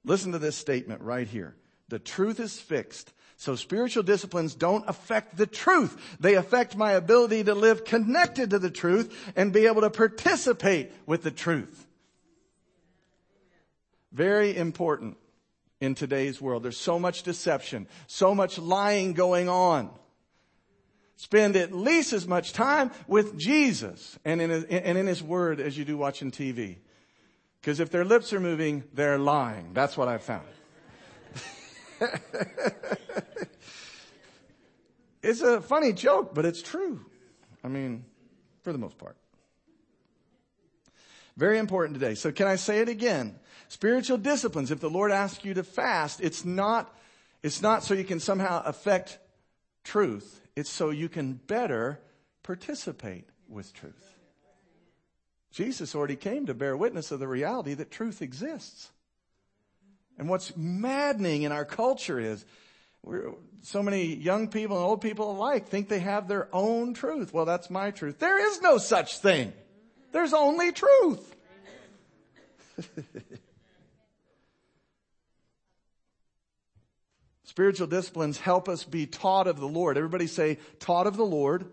[0.04, 1.54] Listen to this statement right here.
[1.88, 6.16] The truth is fixed so spiritual disciplines don't affect the truth.
[6.18, 10.90] They affect my ability to live connected to the truth and be able to participate
[11.04, 11.86] with the truth.
[14.10, 15.18] Very important
[15.80, 16.62] in today's world.
[16.62, 19.90] There's so much deception, so much lying going on.
[21.16, 25.60] Spend at least as much time with Jesus and in his, and in his word
[25.60, 26.76] as you do watching TV.
[27.60, 29.72] Because if their lips are moving, they're lying.
[29.74, 30.46] That's what I've found.
[35.22, 37.04] it's a funny joke, but it's true.
[37.64, 38.04] I mean,
[38.62, 39.16] for the most part.
[41.36, 42.14] Very important today.
[42.14, 43.38] So can I say it again?
[43.68, 46.96] Spiritual disciplines, if the Lord asks you to fast, it's not,
[47.42, 49.18] it's not so you can somehow affect
[49.84, 50.40] truth.
[50.54, 52.00] It's so you can better
[52.42, 54.16] participate with truth.
[55.50, 58.90] Jesus already came to bear witness of the reality that truth exists.
[60.18, 62.44] And what's maddening in our culture is
[63.62, 67.32] so many young people and old people alike think they have their own truth.
[67.32, 68.18] Well, that's my truth.
[68.18, 69.52] There is no such thing.
[70.12, 71.36] There's only truth.
[77.44, 79.96] Spiritual disciplines help us be taught of the Lord.
[79.96, 81.64] Everybody say, taught of the Lord.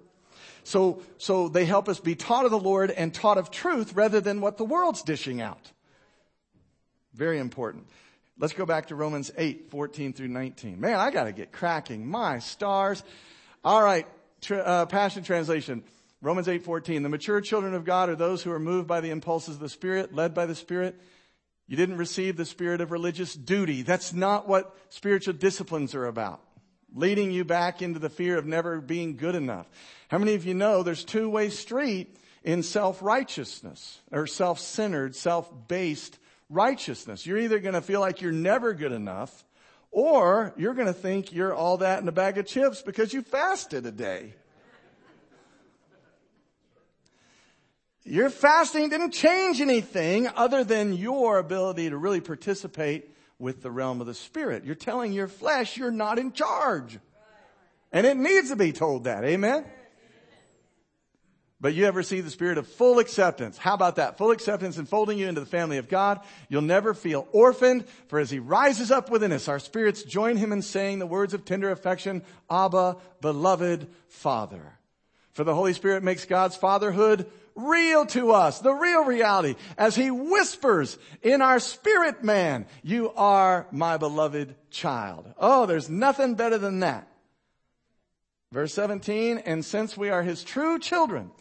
[0.63, 4.21] So, so they help us be taught of the Lord and taught of truth rather
[4.21, 5.71] than what the world's dishing out.
[7.13, 7.87] Very important.
[8.37, 10.79] Let's go back to Romans 8, 14 through 19.
[10.79, 12.07] Man, I gotta get cracking.
[12.07, 13.03] My stars.
[13.63, 14.07] All right.
[14.49, 15.83] uh, Passion Translation.
[16.21, 17.03] Romans 8, 14.
[17.03, 19.69] The mature children of God are those who are moved by the impulses of the
[19.69, 20.99] Spirit, led by the Spirit.
[21.67, 23.83] You didn't receive the spirit of religious duty.
[23.83, 26.41] That's not what spiritual disciplines are about.
[26.93, 29.67] Leading you back into the fear of never being good enough.
[30.09, 36.19] How many of you know there's two-way street in self-righteousness or self-centered, self-based
[36.53, 37.25] righteousness.
[37.25, 39.45] You're either going to feel like you're never good enough
[39.91, 43.21] or you're going to think you're all that in a bag of chips because you
[43.21, 44.33] fasted a day.
[48.05, 54.01] Your fasting didn't change anything other than your ability to really participate with the realm
[54.01, 54.65] of the spirit.
[54.65, 56.99] You're telling your flesh you're not in charge.
[57.93, 59.23] And it needs to be told that.
[59.23, 59.65] Amen?
[61.63, 63.57] But you ever see the spirit of full acceptance.
[63.57, 64.17] How about that?
[64.17, 66.19] Full acceptance and folding you into the family of God.
[66.49, 70.51] You'll never feel orphaned, for as he rises up within us, our spirits join him
[70.51, 74.77] in saying the words of tender affection, Abba, beloved Father.
[75.31, 80.11] For the Holy Spirit makes God's fatherhood real to us, the real reality, as he
[80.11, 85.33] whispers in our spirit man, you are my beloved child.
[85.37, 87.07] Oh, there's nothing better than that.
[88.51, 91.31] Verse 17, and since we are his true children,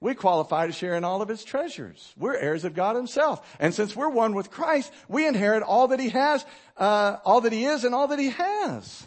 [0.00, 2.12] we qualify to share in all of his treasures.
[2.16, 3.56] We're heirs of God himself.
[3.58, 6.44] And since we're one with Christ, we inherit all that he has,
[6.76, 9.06] uh, all that he is and all that he has.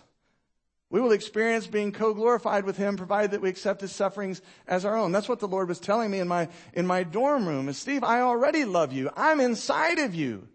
[0.89, 4.97] We will experience being co-glorified with him provided that we accept his sufferings as our
[4.97, 5.11] own.
[5.11, 7.71] That's what the Lord was telling me in my, in my dorm room.
[7.73, 9.11] Steve, I already love you.
[9.15, 10.47] I'm inside of you.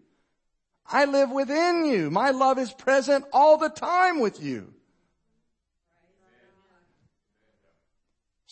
[0.85, 2.11] I live within you.
[2.11, 4.74] My love is present all the time with you.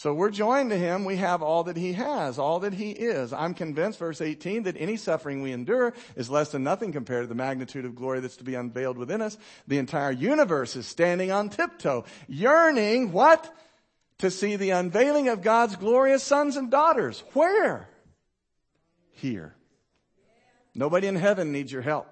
[0.03, 1.05] So we're joined to him.
[1.05, 3.31] We have all that he has, all that he is.
[3.31, 7.27] I'm convinced, verse 18, that any suffering we endure is less than nothing compared to
[7.27, 9.37] the magnitude of glory that's to be unveiled within us.
[9.65, 13.49] The entire universe is standing on tiptoe, yearning what?
[14.17, 17.23] To see the unveiling of God's glorious sons and daughters.
[17.31, 17.87] Where?
[19.11, 19.55] Here.
[20.75, 22.07] Nobody in heaven needs your help.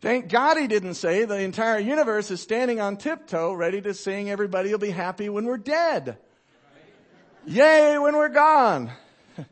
[0.00, 4.30] Thank God he didn't say the entire universe is standing on tiptoe ready to sing
[4.30, 6.18] everybody will be happy when we're dead.
[7.46, 8.90] Yay when we're gone.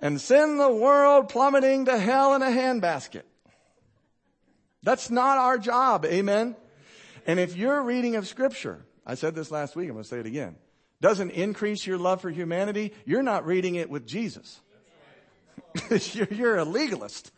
[0.00, 3.22] and send the world plummeting to hell in a handbasket.
[4.82, 6.06] That's not our job.
[6.06, 6.56] Amen.
[7.26, 10.20] And if your reading of scripture, I said this last week, I'm going to say
[10.20, 10.56] it again,
[11.02, 14.60] doesn't increase your love for humanity, you're not reading it with Jesus.
[16.12, 17.30] you're, you're a legalist.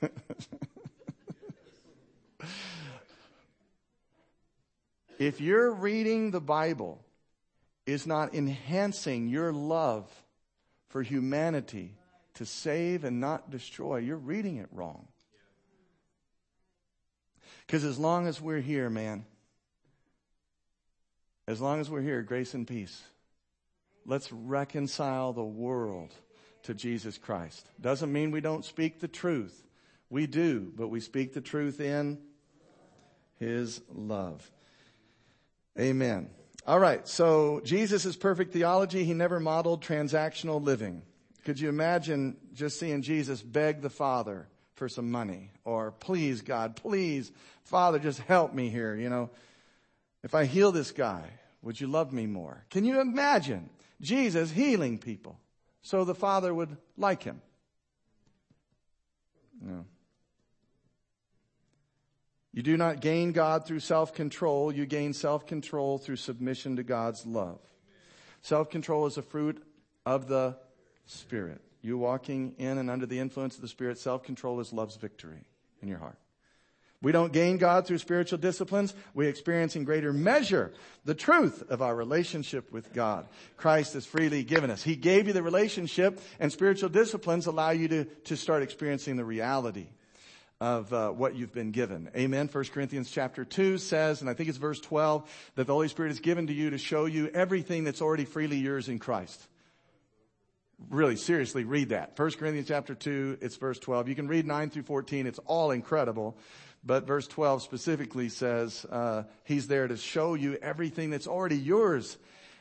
[5.18, 7.02] if you're reading the Bible
[7.86, 10.08] is not enhancing your love
[10.88, 11.94] for humanity
[12.34, 15.08] to save and not destroy, you're reading it wrong.
[17.66, 19.24] Because as long as we're here, man,
[21.46, 23.02] as long as we're here, grace and peace,
[24.06, 26.14] let's reconcile the world
[26.64, 27.68] to Jesus Christ.
[27.80, 29.64] Doesn't mean we don't speak the truth.
[30.10, 32.18] We do, but we speak the truth in
[33.38, 34.50] His love.
[35.78, 36.30] Amen.
[36.66, 37.06] All right.
[37.08, 41.02] So Jesus' is perfect theology, He never modeled transactional living.
[41.44, 46.76] Could you imagine just seeing Jesus beg the Father for some money or please God,
[46.76, 47.32] please
[47.64, 48.96] Father, just help me here.
[48.96, 49.30] You know,
[50.24, 51.30] if I heal this guy,
[51.62, 52.64] would you love me more?
[52.70, 55.38] Can you imagine Jesus healing people
[55.82, 57.40] so the Father would like him?
[59.62, 59.84] No.
[62.60, 64.74] You do not gain God through self-control.
[64.74, 67.58] You gain self-control through submission to God's love.
[68.42, 69.64] Self-control is a fruit
[70.04, 70.58] of the
[71.06, 71.62] Spirit.
[71.80, 75.42] You walking in and under the influence of the Spirit, self-control is love's victory
[75.80, 76.18] in your heart.
[77.00, 78.94] We don't gain God through spiritual disciplines.
[79.14, 80.70] We experience in greater measure
[81.06, 83.26] the truth of our relationship with God.
[83.56, 84.82] Christ has freely given us.
[84.82, 89.24] He gave you the relationship and spiritual disciplines allow you to, to start experiencing the
[89.24, 89.86] reality
[90.60, 92.10] of uh, what you've been given.
[92.14, 92.48] Amen.
[92.52, 96.12] 1 Corinthians chapter 2 says, and I think it's verse 12, that the Holy Spirit
[96.12, 99.46] is given to you to show you everything that's already freely yours in Christ.
[100.90, 102.12] Really, seriously, read that.
[102.18, 104.08] 1 Corinthians chapter 2, it's verse 12.
[104.08, 105.26] You can read 9 through 14.
[105.26, 106.36] It's all incredible.
[106.84, 112.18] But verse 12 specifically says, uh, he's there to show you everything that's already yours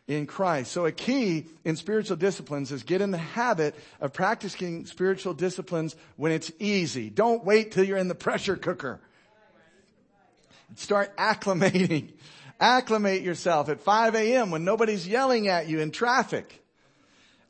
[0.09, 0.71] in Christ.
[0.71, 5.95] So a key in spiritual disciplines is get in the habit of practicing spiritual disciplines
[6.17, 7.11] when it's easy.
[7.11, 8.99] Don't wait till you're in the pressure cooker.
[10.75, 12.09] Start acclimating.
[12.59, 14.51] Acclimate yourself at 5 a.m.
[14.51, 16.61] when nobody's yelling at you in traffic.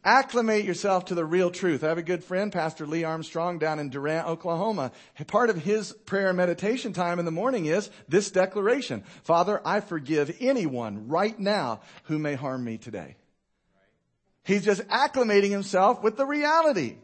[0.06, 1.84] Acclimate yourself to the real truth.
[1.84, 4.94] I have a good friend, Pastor Lee Armstrong, down in Durant, Oklahoma.
[5.28, 9.04] Part of his prayer and meditation time in the morning is this declaration.
[9.24, 13.18] Father, I forgive anyone right now who may harm me today.
[14.46, 16.96] He's just acclimating himself with the reality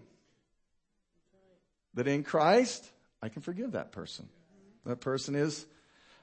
[1.96, 2.90] that in Christ,
[3.22, 4.30] I can forgive that person.
[4.86, 5.66] That person is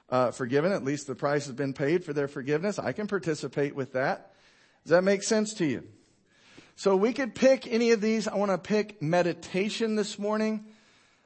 [0.09, 0.71] uh, forgiven.
[0.71, 2.79] At least the price has been paid for their forgiveness.
[2.79, 4.33] I can participate with that.
[4.83, 5.83] Does that make sense to you?
[6.75, 8.27] So we could pick any of these.
[8.27, 10.65] I want to pick meditation this morning.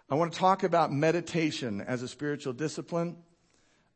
[0.09, 3.17] I want to talk about meditation as a spiritual discipline.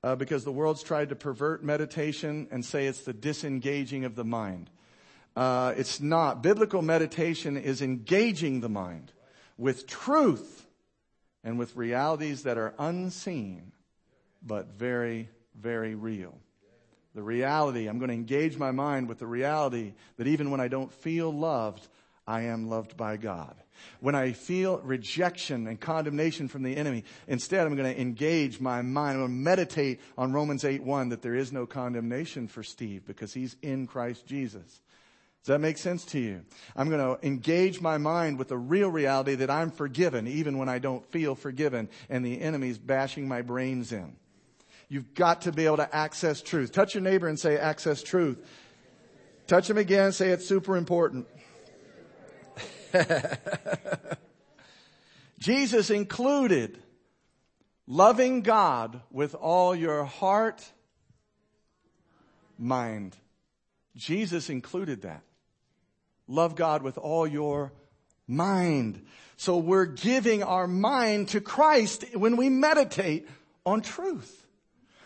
[0.03, 4.23] Uh, because the world's tried to pervert meditation and say it's the disengaging of the
[4.23, 4.67] mind.
[5.35, 6.41] Uh, it's not.
[6.41, 9.11] Biblical meditation is engaging the mind
[9.59, 10.65] with truth
[11.43, 13.73] and with realities that are unseen,
[14.41, 16.35] but very, very real.
[17.13, 20.69] The reality, I'm going to engage my mind with the reality that even when I
[20.69, 21.87] don't feel loved,
[22.25, 23.55] I am loved by God.
[23.99, 28.81] When I feel rejection and condemnation from the enemy, instead I'm going to engage my
[28.81, 29.15] mind.
[29.15, 33.05] I'm going to meditate on Romans 8 1 that there is no condemnation for Steve
[33.05, 34.81] because he's in Christ Jesus.
[35.43, 36.43] Does that make sense to you?
[36.75, 40.69] I'm going to engage my mind with the real reality that I'm forgiven even when
[40.69, 44.15] I don't feel forgiven and the enemy's bashing my brains in.
[44.91, 46.73] You've got to be able to access truth.
[46.73, 48.45] Touch your neighbor and say, access truth.
[49.47, 51.27] Touch him again, say it's super important.
[55.39, 56.77] Jesus included
[57.87, 60.61] loving God with all your heart,
[62.59, 63.15] mind.
[63.95, 65.23] Jesus included that.
[66.27, 67.71] Love God with all your
[68.27, 69.05] mind.
[69.37, 73.29] So we're giving our mind to Christ when we meditate
[73.65, 74.39] on truth.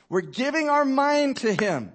[0.09, 1.91] We're giving our mind to Him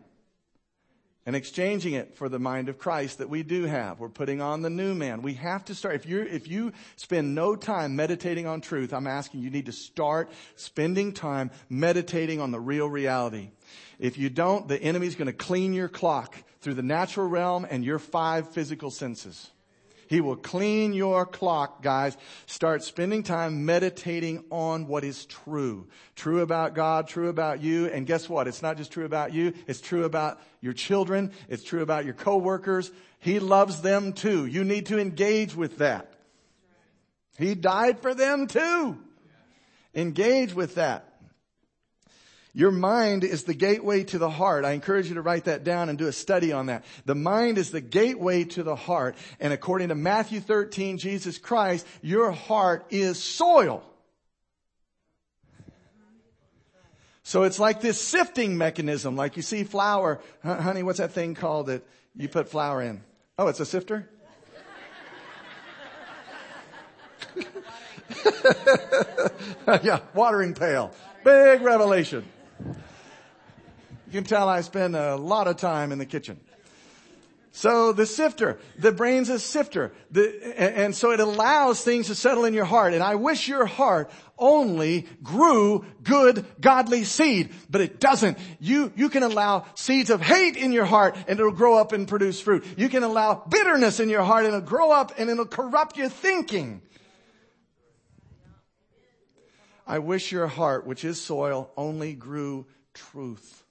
[1.26, 4.00] and exchanging it for the mind of Christ that we do have.
[4.00, 5.22] We're putting on the new man.
[5.22, 5.94] We have to start.
[5.94, 9.72] If you if you spend no time meditating on truth, I'm asking you need to
[9.72, 13.50] start spending time meditating on the real reality.
[13.98, 17.84] If you don't, the enemy's going to clean your clock through the natural realm and
[17.84, 19.50] your five physical senses.
[20.10, 22.16] He will clean your clock, guys.
[22.46, 25.86] Start spending time meditating on what is true.
[26.16, 27.86] True about God, true about you.
[27.86, 28.48] And guess what?
[28.48, 29.52] It's not just true about you.
[29.68, 31.30] It's true about your children.
[31.48, 32.90] It's true about your coworkers.
[33.20, 34.46] He loves them too.
[34.46, 36.12] You need to engage with that.
[37.38, 38.98] He died for them too.
[39.94, 41.09] Engage with that.
[42.52, 44.64] Your mind is the gateway to the heart.
[44.64, 46.84] I encourage you to write that down and do a study on that.
[47.04, 49.16] The mind is the gateway to the heart.
[49.38, 53.84] And according to Matthew 13, Jesus Christ, your heart is soil.
[57.22, 60.20] So it's like this sifting mechanism, like you see flour.
[60.42, 61.86] Honey, what's that thing called that
[62.16, 63.02] you put flour in?
[63.38, 64.10] Oh, it's a sifter?
[69.82, 70.92] yeah, watering pail.
[71.22, 72.24] Big revelation.
[72.66, 76.40] You can tell I spend a lot of time in the kitchen.
[77.52, 79.92] So the sifter, the brain's a sifter.
[80.12, 82.94] The, and so it allows things to settle in your heart.
[82.94, 88.38] And I wish your heart only grew good, godly seed, but it doesn't.
[88.60, 92.06] You, you can allow seeds of hate in your heart and it'll grow up and
[92.06, 92.64] produce fruit.
[92.76, 96.08] You can allow bitterness in your heart and it'll grow up and it'll corrupt your
[96.08, 96.82] thinking.
[99.90, 103.64] I wish your heart, which is soil, only grew truth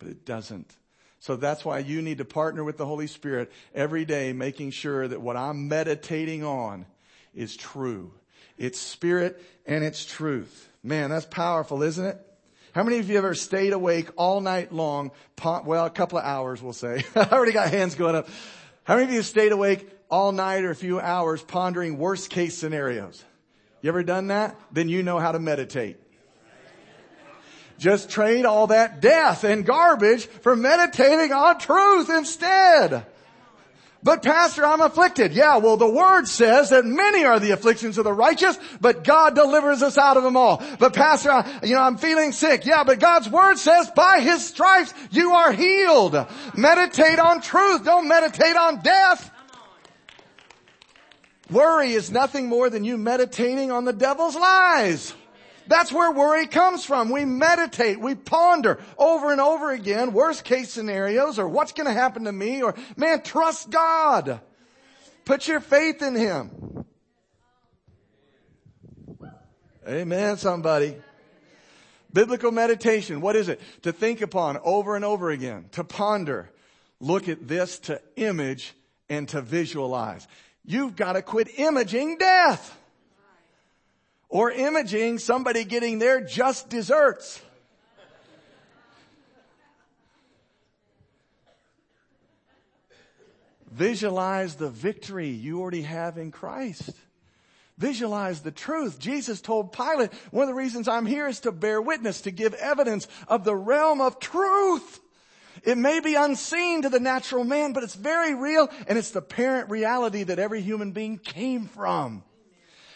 [0.00, 0.74] but it doesn't.
[1.20, 5.06] So that's why you need to partner with the Holy Spirit every day, making sure
[5.06, 6.86] that what I'm meditating on
[7.34, 8.12] is true.
[8.58, 10.68] It's spirit and it's truth.
[10.82, 12.26] Man, that's powerful, isn't it?
[12.72, 15.10] How many of you ever stayed awake all night long?
[15.44, 17.04] Well, a couple of hours, we'll say.
[17.14, 18.28] I already got hands going up.
[18.84, 22.56] How many of you stayed awake all night or a few hours pondering worst case
[22.56, 23.22] scenarios?
[23.82, 24.56] You ever done that?
[24.72, 25.96] Then you know how to meditate.
[27.78, 33.06] Just trade all that death and garbage for meditating on truth instead.
[34.02, 35.32] But pastor, I'm afflicted.
[35.32, 39.34] Yeah, well the word says that many are the afflictions of the righteous, but God
[39.34, 40.62] delivers us out of them all.
[40.78, 42.64] But pastor, I, you know, I'm feeling sick.
[42.64, 46.16] Yeah, but God's word says by his stripes you are healed.
[46.54, 47.84] Meditate on truth.
[47.84, 49.30] Don't meditate on death.
[51.50, 55.14] Worry is nothing more than you meditating on the devil's lies.
[55.66, 57.10] That's where worry comes from.
[57.10, 61.92] We meditate, we ponder over and over again worst case scenarios or what's going to
[61.92, 64.40] happen to me or man, trust God.
[65.24, 66.84] Put your faith in Him.
[69.88, 70.96] Amen, somebody.
[72.12, 73.60] Biblical meditation, what is it?
[73.82, 76.50] To think upon over and over again, to ponder,
[76.98, 78.74] look at this, to image,
[79.08, 80.26] and to visualize.
[80.70, 82.78] You've got to quit imaging death
[84.28, 87.42] or imaging somebody getting their just desserts.
[93.72, 96.92] Visualize the victory you already have in Christ.
[97.76, 99.00] Visualize the truth.
[99.00, 102.54] Jesus told Pilate, one of the reasons I'm here is to bear witness, to give
[102.54, 105.00] evidence of the realm of truth.
[105.64, 109.22] It may be unseen to the natural man, but it's very real and it's the
[109.22, 112.22] parent reality that every human being came from.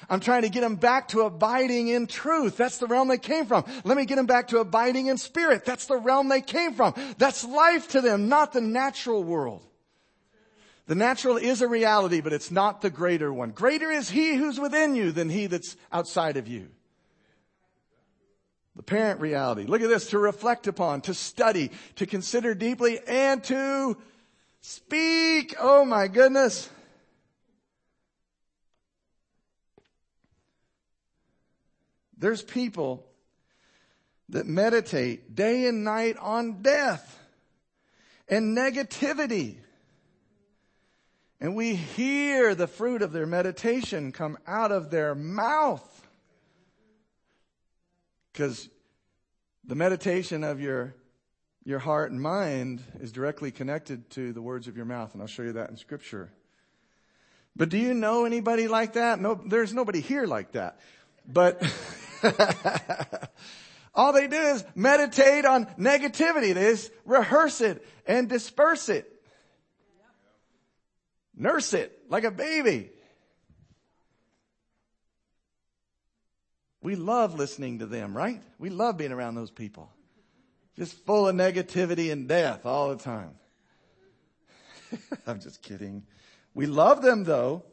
[0.08, 2.56] I'm trying to get them back to abiding in truth.
[2.56, 3.64] That's the realm they came from.
[3.84, 5.64] Let me get them back to abiding in spirit.
[5.64, 6.94] That's the realm they came from.
[7.18, 9.62] That's life to them, not the natural world.
[10.86, 13.52] The natural is a reality, but it's not the greater one.
[13.52, 16.68] Greater is he who's within you than he that's outside of you.
[18.76, 19.64] The parent reality.
[19.64, 23.96] Look at this, to reflect upon, to study, to consider deeply, and to
[24.60, 25.54] speak.
[25.60, 26.68] Oh my goodness.
[32.18, 33.06] There's people
[34.30, 37.20] that meditate day and night on death
[38.28, 39.56] and negativity.
[41.40, 45.93] And we hear the fruit of their meditation come out of their mouth.
[48.34, 48.68] Because
[49.64, 50.94] the meditation of your,
[51.64, 55.14] your heart and mind is directly connected to the words of your mouth.
[55.14, 56.30] And I'll show you that in scripture.
[57.56, 59.18] But do you know anybody like that?
[59.18, 60.80] No, there's nobody here like that.
[61.26, 61.62] But
[63.94, 66.52] All they do is meditate on negativity.
[66.52, 69.10] They just rehearse it and disperse it.
[71.36, 72.90] Nurse it like a baby.
[76.84, 78.42] We love listening to them, right?
[78.58, 79.90] We love being around those people.
[80.76, 83.30] Just full of negativity and death all the time.
[85.26, 86.02] I'm just kidding.
[86.52, 87.64] We love them though.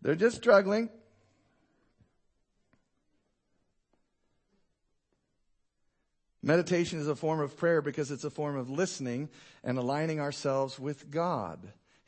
[0.00, 0.88] They're just struggling.
[6.42, 9.28] Meditation is a form of prayer because it's a form of listening
[9.62, 11.58] and aligning ourselves with God.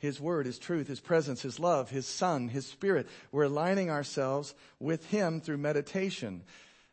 [0.01, 3.07] His word, His truth, His presence, His love, His Son, His Spirit.
[3.31, 6.41] We're aligning ourselves with Him through meditation.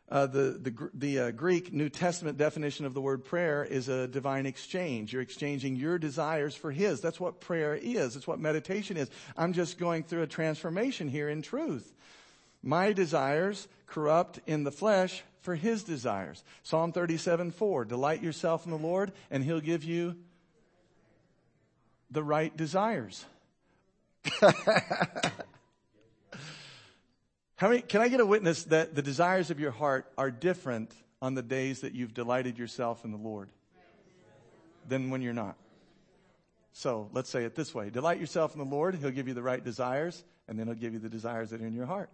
[0.07, 4.07] Uh, the the, the uh, Greek New Testament definition of the word prayer is a
[4.07, 5.11] divine exchange.
[5.11, 7.01] You're exchanging your desires for His.
[7.01, 8.15] That's what prayer is.
[8.15, 9.09] It's what meditation is.
[9.35, 11.91] I'm just going through a transformation here in truth.
[12.61, 16.43] My desires corrupt in the flesh for his desires.
[16.63, 17.85] Psalm 37, 4.
[17.85, 20.15] Delight yourself in the Lord and he'll give you
[22.11, 23.25] the right desires.
[27.55, 30.93] How many, can I get a witness that the desires of your heart are different
[31.21, 33.49] on the days that you've delighted yourself in the Lord
[34.87, 35.57] than when you're not?
[36.71, 37.89] So let's say it this way.
[37.89, 38.95] Delight yourself in the Lord.
[38.95, 41.67] He'll give you the right desires and then he'll give you the desires that are
[41.67, 42.09] in your heart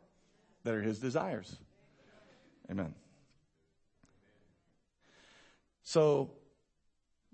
[0.63, 1.55] that are his desires.
[2.69, 2.93] Amen.
[5.83, 6.31] So,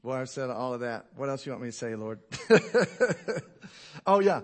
[0.04, 1.06] well, I've said all of that.
[1.16, 2.20] What else you want me to say, Lord?
[4.06, 4.41] oh yeah.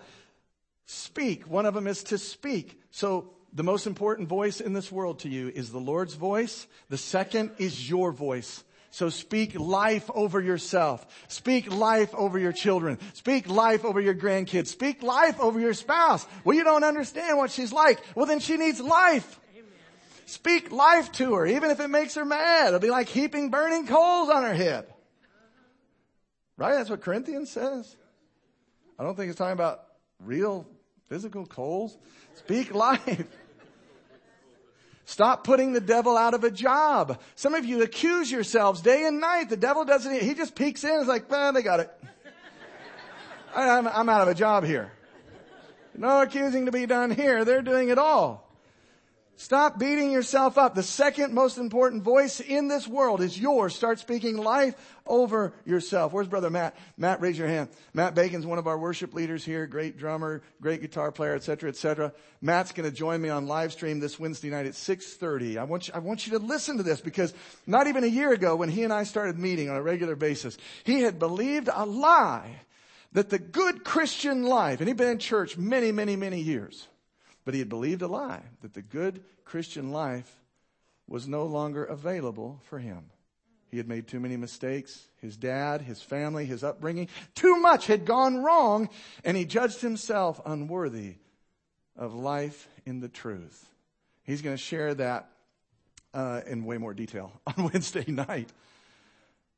[0.85, 1.47] Speak.
[1.47, 2.79] One of them is to speak.
[2.91, 6.67] So the most important voice in this world to you is the Lord's voice.
[6.89, 8.63] The second is your voice.
[8.91, 11.05] So speak life over yourself.
[11.27, 12.99] Speak life over your children.
[13.13, 14.67] Speak life over your grandkids.
[14.67, 16.25] Speak life over your spouse.
[16.43, 17.99] Well, you don't understand what she's like.
[18.15, 19.39] Well, then she needs life.
[20.25, 22.67] Speak life to her, even if it makes her mad.
[22.67, 24.85] It'll be like heaping burning coals on her head.
[26.57, 26.73] Right?
[26.73, 27.95] That's what Corinthians says.
[28.99, 29.83] I don't think it's talking about
[30.19, 30.67] real
[31.07, 31.97] physical coals.
[32.35, 33.27] Speak life.
[35.05, 37.21] Stop putting the devil out of a job.
[37.35, 39.49] Some of you accuse yourselves day and night.
[39.49, 41.89] The devil doesn't, he just peeks in It's like, well, they got it.
[43.55, 44.91] I'm, I'm out of a job here.
[45.95, 47.45] No accusing to be done here.
[47.45, 48.46] They're doing it all.
[49.39, 50.73] Stop beating yourself up.
[50.73, 53.75] The second most important voice in this world is yours.
[53.75, 54.73] Start speaking life
[55.05, 56.11] over yourself.
[56.11, 56.75] Where's brother Matt?
[56.97, 57.69] Matt, raise your hand.
[57.93, 62.13] Matt Bacon's one of our worship leaders here, great drummer, great guitar player, etc., etc.
[62.41, 65.57] Matt's going to join me on live stream this Wednesday night at 6:30.
[65.59, 67.31] I want you, I want you to listen to this because
[67.67, 70.57] not even a year ago when he and I started meeting on a regular basis,
[70.83, 72.61] he had believed a lie
[73.13, 76.87] that the good Christian life, and he'd been in church many, many, many years
[77.47, 80.41] but he had believed a lie that the good Christian life
[81.07, 83.05] was no longer available for him.
[83.71, 85.07] He had made too many mistakes.
[85.21, 88.89] His dad, his family, his upbringing, too much had gone wrong,
[89.23, 91.15] and he judged himself unworthy
[91.95, 93.65] of life in the truth.
[94.23, 95.29] He's going to share that
[96.13, 98.49] uh, in way more detail on Wednesday night.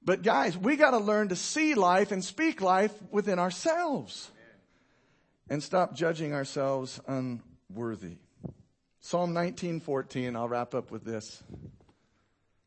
[0.05, 4.29] But guys, we got to learn to see life and speak life within ourselves
[5.49, 7.41] and stop judging ourselves un-
[7.73, 8.17] worthy.
[8.99, 11.41] Psalm 19:14, I'll wrap up with this.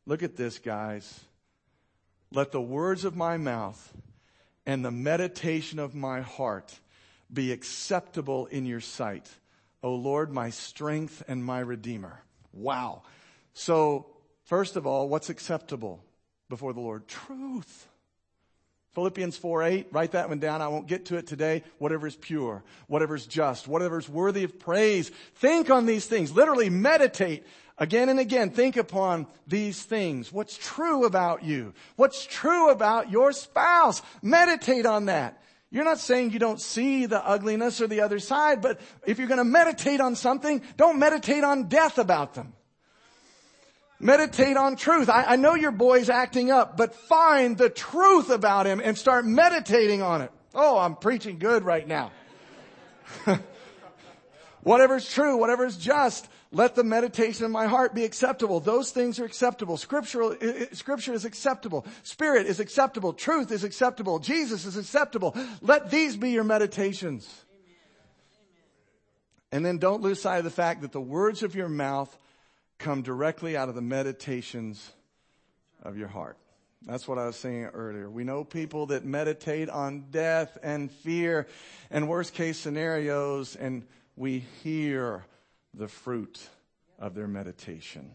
[0.07, 1.20] Look at this, guys.
[2.30, 3.92] Let the words of my mouth
[4.64, 6.80] and the meditation of my heart
[7.32, 9.28] be acceptable in your sight.
[9.82, 12.22] O Lord, my strength and my redeemer.
[12.53, 13.03] Wow.
[13.55, 14.07] So,
[14.44, 16.03] first of all, what's acceptable
[16.48, 17.09] before the Lord?
[17.09, 17.88] Truth.
[18.95, 20.61] Philippians 4 8, write that one down.
[20.61, 21.62] I won't get to it today.
[21.78, 25.11] Whatever is pure, whatever is just, whatever is worthy of praise.
[25.36, 26.32] Think on these things.
[26.32, 27.47] Literally meditate
[27.78, 28.51] again and again.
[28.51, 30.30] Think upon these things.
[30.30, 31.72] What's true about you?
[31.97, 34.03] What's true about your spouse?
[34.20, 35.43] Meditate on that.
[35.70, 39.26] You're not saying you don't see the ugliness or the other side, but if you're
[39.26, 42.53] going to meditate on something, don't meditate on death about them.
[44.03, 45.09] Meditate on truth.
[45.09, 49.24] I, I know your boy's acting up, but find the truth about him and start
[49.24, 50.32] meditating on it.
[50.55, 52.11] Oh, I'm preaching good right now.
[54.64, 58.59] whatever's true, whatever's just, let the meditation of my heart be acceptable.
[58.59, 59.76] Those things are acceptable.
[59.76, 60.36] Scriptural,
[60.72, 61.86] scripture is acceptable.
[62.03, 63.12] Spirit is acceptable.
[63.12, 64.18] Truth is acceptable.
[64.18, 65.36] Jesus is acceptable.
[65.61, 67.32] Let these be your meditations.
[69.53, 72.18] And then don't lose sight of the fact that the words of your mouth
[72.83, 74.91] come directly out of the meditations
[75.85, 76.37] of your heart.
[76.85, 78.11] That's what I was saying earlier.
[78.11, 81.47] We know people that meditate on death and fear
[81.93, 83.85] and worst case scenarios, and
[84.16, 85.24] we hear
[85.72, 86.41] the fruit
[86.99, 88.11] of their meditation.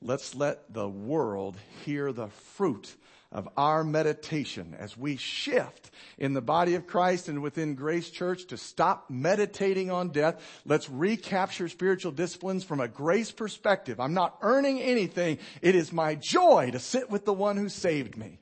[0.00, 2.96] Let's let the world hear the fruit
[3.30, 8.46] of our meditation as we shift in the body of Christ and within Grace Church
[8.46, 10.42] to stop meditating on death.
[10.64, 14.00] Let's recapture spiritual disciplines from a grace perspective.
[14.00, 15.38] I'm not earning anything.
[15.60, 18.38] It is my joy to sit with the one who saved me.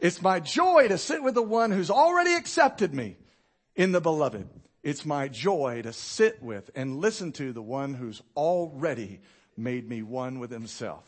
[0.00, 3.16] It's my joy to sit with the one who's already accepted me
[3.76, 4.48] in the beloved.
[4.82, 9.20] It's my joy to sit with and listen to the one who's already
[9.56, 11.04] made me one with himself.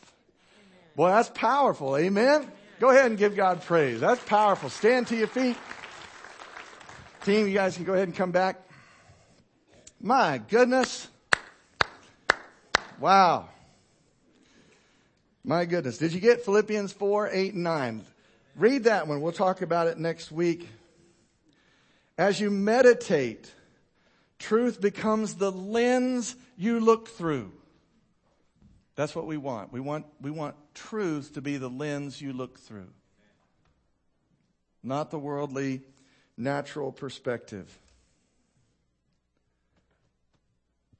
[0.95, 1.95] Boy, that's powerful.
[1.95, 2.51] Amen.
[2.79, 3.99] Go ahead and give God praise.
[3.99, 4.69] That's powerful.
[4.69, 5.57] Stand to your feet.
[7.25, 8.55] Team, you guys can go ahead and come back.
[9.99, 11.09] My goodness.
[12.97, 13.49] Wow.
[15.43, 15.97] My goodness.
[15.97, 18.05] Did you get Philippians 4, 8, and 9?
[18.55, 19.19] Read that one.
[19.19, 20.69] We'll talk about it next week.
[22.17, 23.51] As you meditate,
[24.37, 27.51] truth becomes the lens you look through.
[28.95, 29.73] That's what we want.
[29.73, 32.91] We want, we want truth to be the lens you look through,
[34.81, 35.81] not the worldly,
[36.37, 37.77] natural perspective.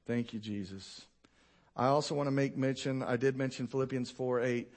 [0.06, 1.06] Thank you, Jesus.
[1.74, 4.72] I also want to make mention, I did mention Philippians 4 8.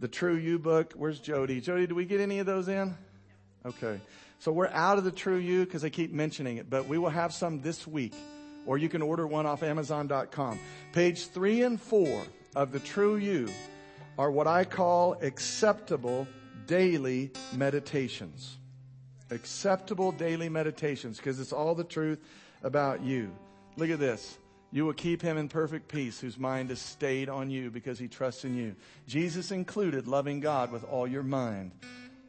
[0.00, 1.60] The True You book, where's Jody?
[1.60, 2.96] Jody, do we get any of those in?
[3.66, 4.00] Okay.
[4.38, 7.10] So we're out of the True You because I keep mentioning it, but we will
[7.10, 8.14] have some this week,
[8.64, 10.58] or you can order one off Amazon.com.
[10.92, 12.24] Page three and four
[12.54, 13.48] of the true you
[14.18, 16.26] are what I call acceptable
[16.66, 18.58] daily meditations.
[19.30, 22.18] Acceptable daily meditations because it's all the truth
[22.62, 23.30] about you.
[23.76, 24.36] Look at this.
[24.70, 28.08] You will keep him in perfect peace whose mind is stayed on you because he
[28.08, 28.74] trusts in you.
[29.06, 31.70] Jesus included loving God with all your mind.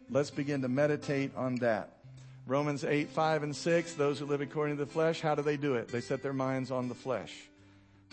[0.09, 1.97] Let's begin to meditate on that.
[2.45, 5.57] Romans 8, 5, and 6, those who live according to the flesh, how do they
[5.57, 5.89] do it?
[5.89, 7.49] They set their minds on the flesh.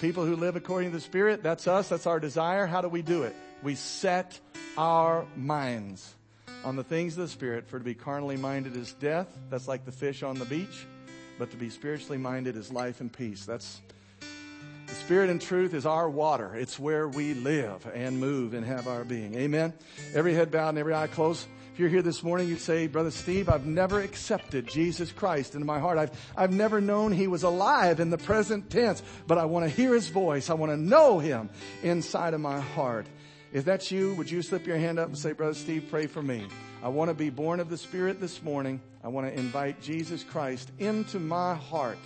[0.01, 2.67] People who live according to the Spirit, that's us, that's our desire.
[2.67, 3.35] How do we do it?
[3.63, 4.39] We set
[4.77, 6.15] our minds
[6.65, 9.27] on the things of the Spirit, for to be carnally minded is death.
[9.49, 10.87] That's like the fish on the beach.
[11.39, 13.47] But to be spiritually minded is life and peace.
[13.47, 13.81] That's
[14.21, 16.55] the Spirit and truth is our water.
[16.55, 19.35] It's where we live and move and have our being.
[19.35, 19.73] Amen.
[20.15, 21.47] Every head bowed and every eye closed.
[21.77, 25.67] If you're here this morning, you'd say, Brother Steve, I've never accepted Jesus Christ into
[25.67, 25.99] my heart.
[25.99, 29.69] I've, I've never known He was alive in the present tense, but I want to
[29.69, 30.49] hear His voice.
[30.49, 31.51] I want to know Him
[31.83, 33.07] inside of my heart.
[33.53, 36.23] If that's you, would you slip your hand up and say, Brother Steve, pray for
[36.23, 36.49] me.
[36.83, 38.81] I want to be born of the Spirit this morning.
[39.05, 41.99] I want to invite Jesus Christ into my heart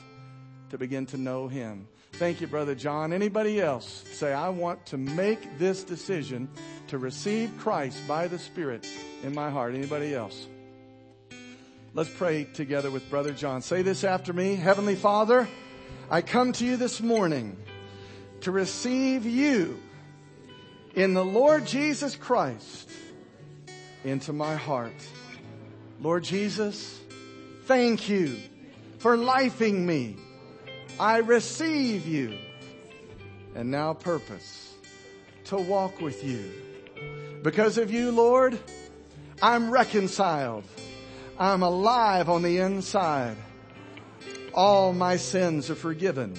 [0.70, 1.86] to begin to know Him.
[2.12, 3.12] Thank you, Brother John.
[3.12, 6.48] Anybody else say, I want to make this decision
[6.88, 8.86] to receive Christ by the Spirit
[9.22, 9.74] in my heart.
[9.74, 10.46] Anybody else?
[11.94, 13.62] Let's pray together with Brother John.
[13.62, 14.54] Say this after me.
[14.54, 15.48] Heavenly Father,
[16.10, 17.56] I come to you this morning
[18.42, 19.80] to receive you
[20.94, 22.90] in the Lord Jesus Christ
[24.04, 24.92] into my heart.
[26.00, 26.98] Lord Jesus,
[27.64, 28.36] thank you
[28.98, 30.16] for lifing me
[31.00, 32.36] I receive you
[33.54, 34.74] and now purpose
[35.44, 36.52] to walk with you.
[37.42, 38.58] Because of you, Lord,
[39.40, 40.64] I'm reconciled.
[41.38, 43.38] I'm alive on the inside.
[44.52, 46.38] All my sins are forgiven.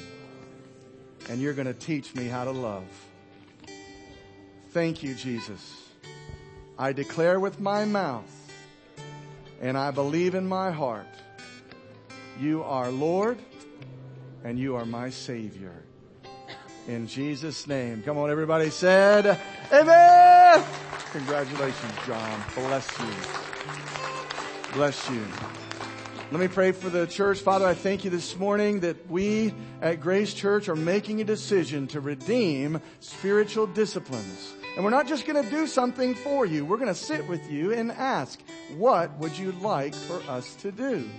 [1.27, 2.85] And you're going to teach me how to love.
[4.69, 5.89] Thank you, Jesus.
[6.77, 8.29] I declare with my mouth
[9.59, 11.07] and I believe in my heart
[12.39, 13.39] you are Lord
[14.43, 15.83] and you are my Savior.
[16.87, 18.01] In Jesus' name.
[18.03, 19.39] Come on, everybody said,
[19.71, 20.63] Amen!
[21.11, 22.43] Congratulations, John.
[22.55, 23.13] Bless you.
[24.73, 25.25] Bless you.
[26.31, 27.39] Let me pray for the church.
[27.39, 31.87] Father, I thank you this morning that we at Grace Church are making a decision
[31.87, 34.53] to redeem spiritual disciplines.
[34.75, 36.65] And we're not just going to do something for you.
[36.65, 38.39] We're going to sit with you and ask,
[38.77, 41.09] what would you like for us to do?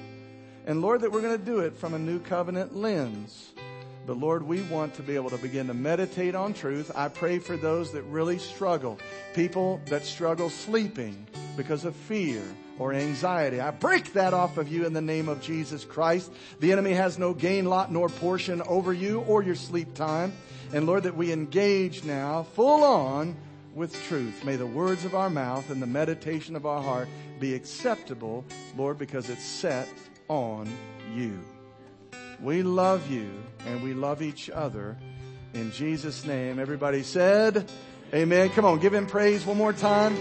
[0.66, 3.50] And Lord, that we're going to do it from a new covenant lens.
[4.06, 6.90] But Lord, we want to be able to begin to meditate on truth.
[6.94, 8.98] I pray for those that really struggle.
[9.34, 12.42] People that struggle sleeping because of fear
[12.78, 13.60] or anxiety.
[13.60, 16.32] I break that off of you in the name of Jesus Christ.
[16.60, 20.32] The enemy has no gain lot nor portion over you or your sleep time.
[20.72, 23.36] And Lord, that we engage now full on
[23.74, 24.44] with truth.
[24.44, 27.08] May the words of our mouth and the meditation of our heart
[27.38, 28.44] be acceptable,
[28.76, 29.88] Lord, because it's set
[30.28, 30.68] on
[31.14, 31.38] you.
[32.40, 33.30] We love you
[33.66, 34.96] and we love each other.
[35.54, 37.70] In Jesus' name, everybody said,
[38.14, 38.50] Amen.
[38.50, 40.16] Come on, give him praise one more time.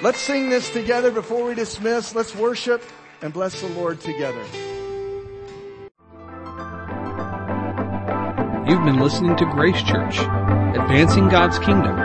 [0.00, 2.14] Let's sing this together before we dismiss.
[2.14, 2.82] Let's worship
[3.20, 4.44] and bless the Lord together.
[8.68, 10.18] You've been listening to Grace Church,
[10.76, 11.96] advancing God's kingdom,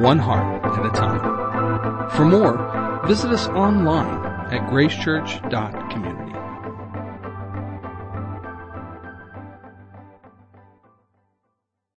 [0.00, 2.10] one heart at a time.
[2.10, 4.23] For more, visit us online
[4.54, 6.13] at gracechurch.community.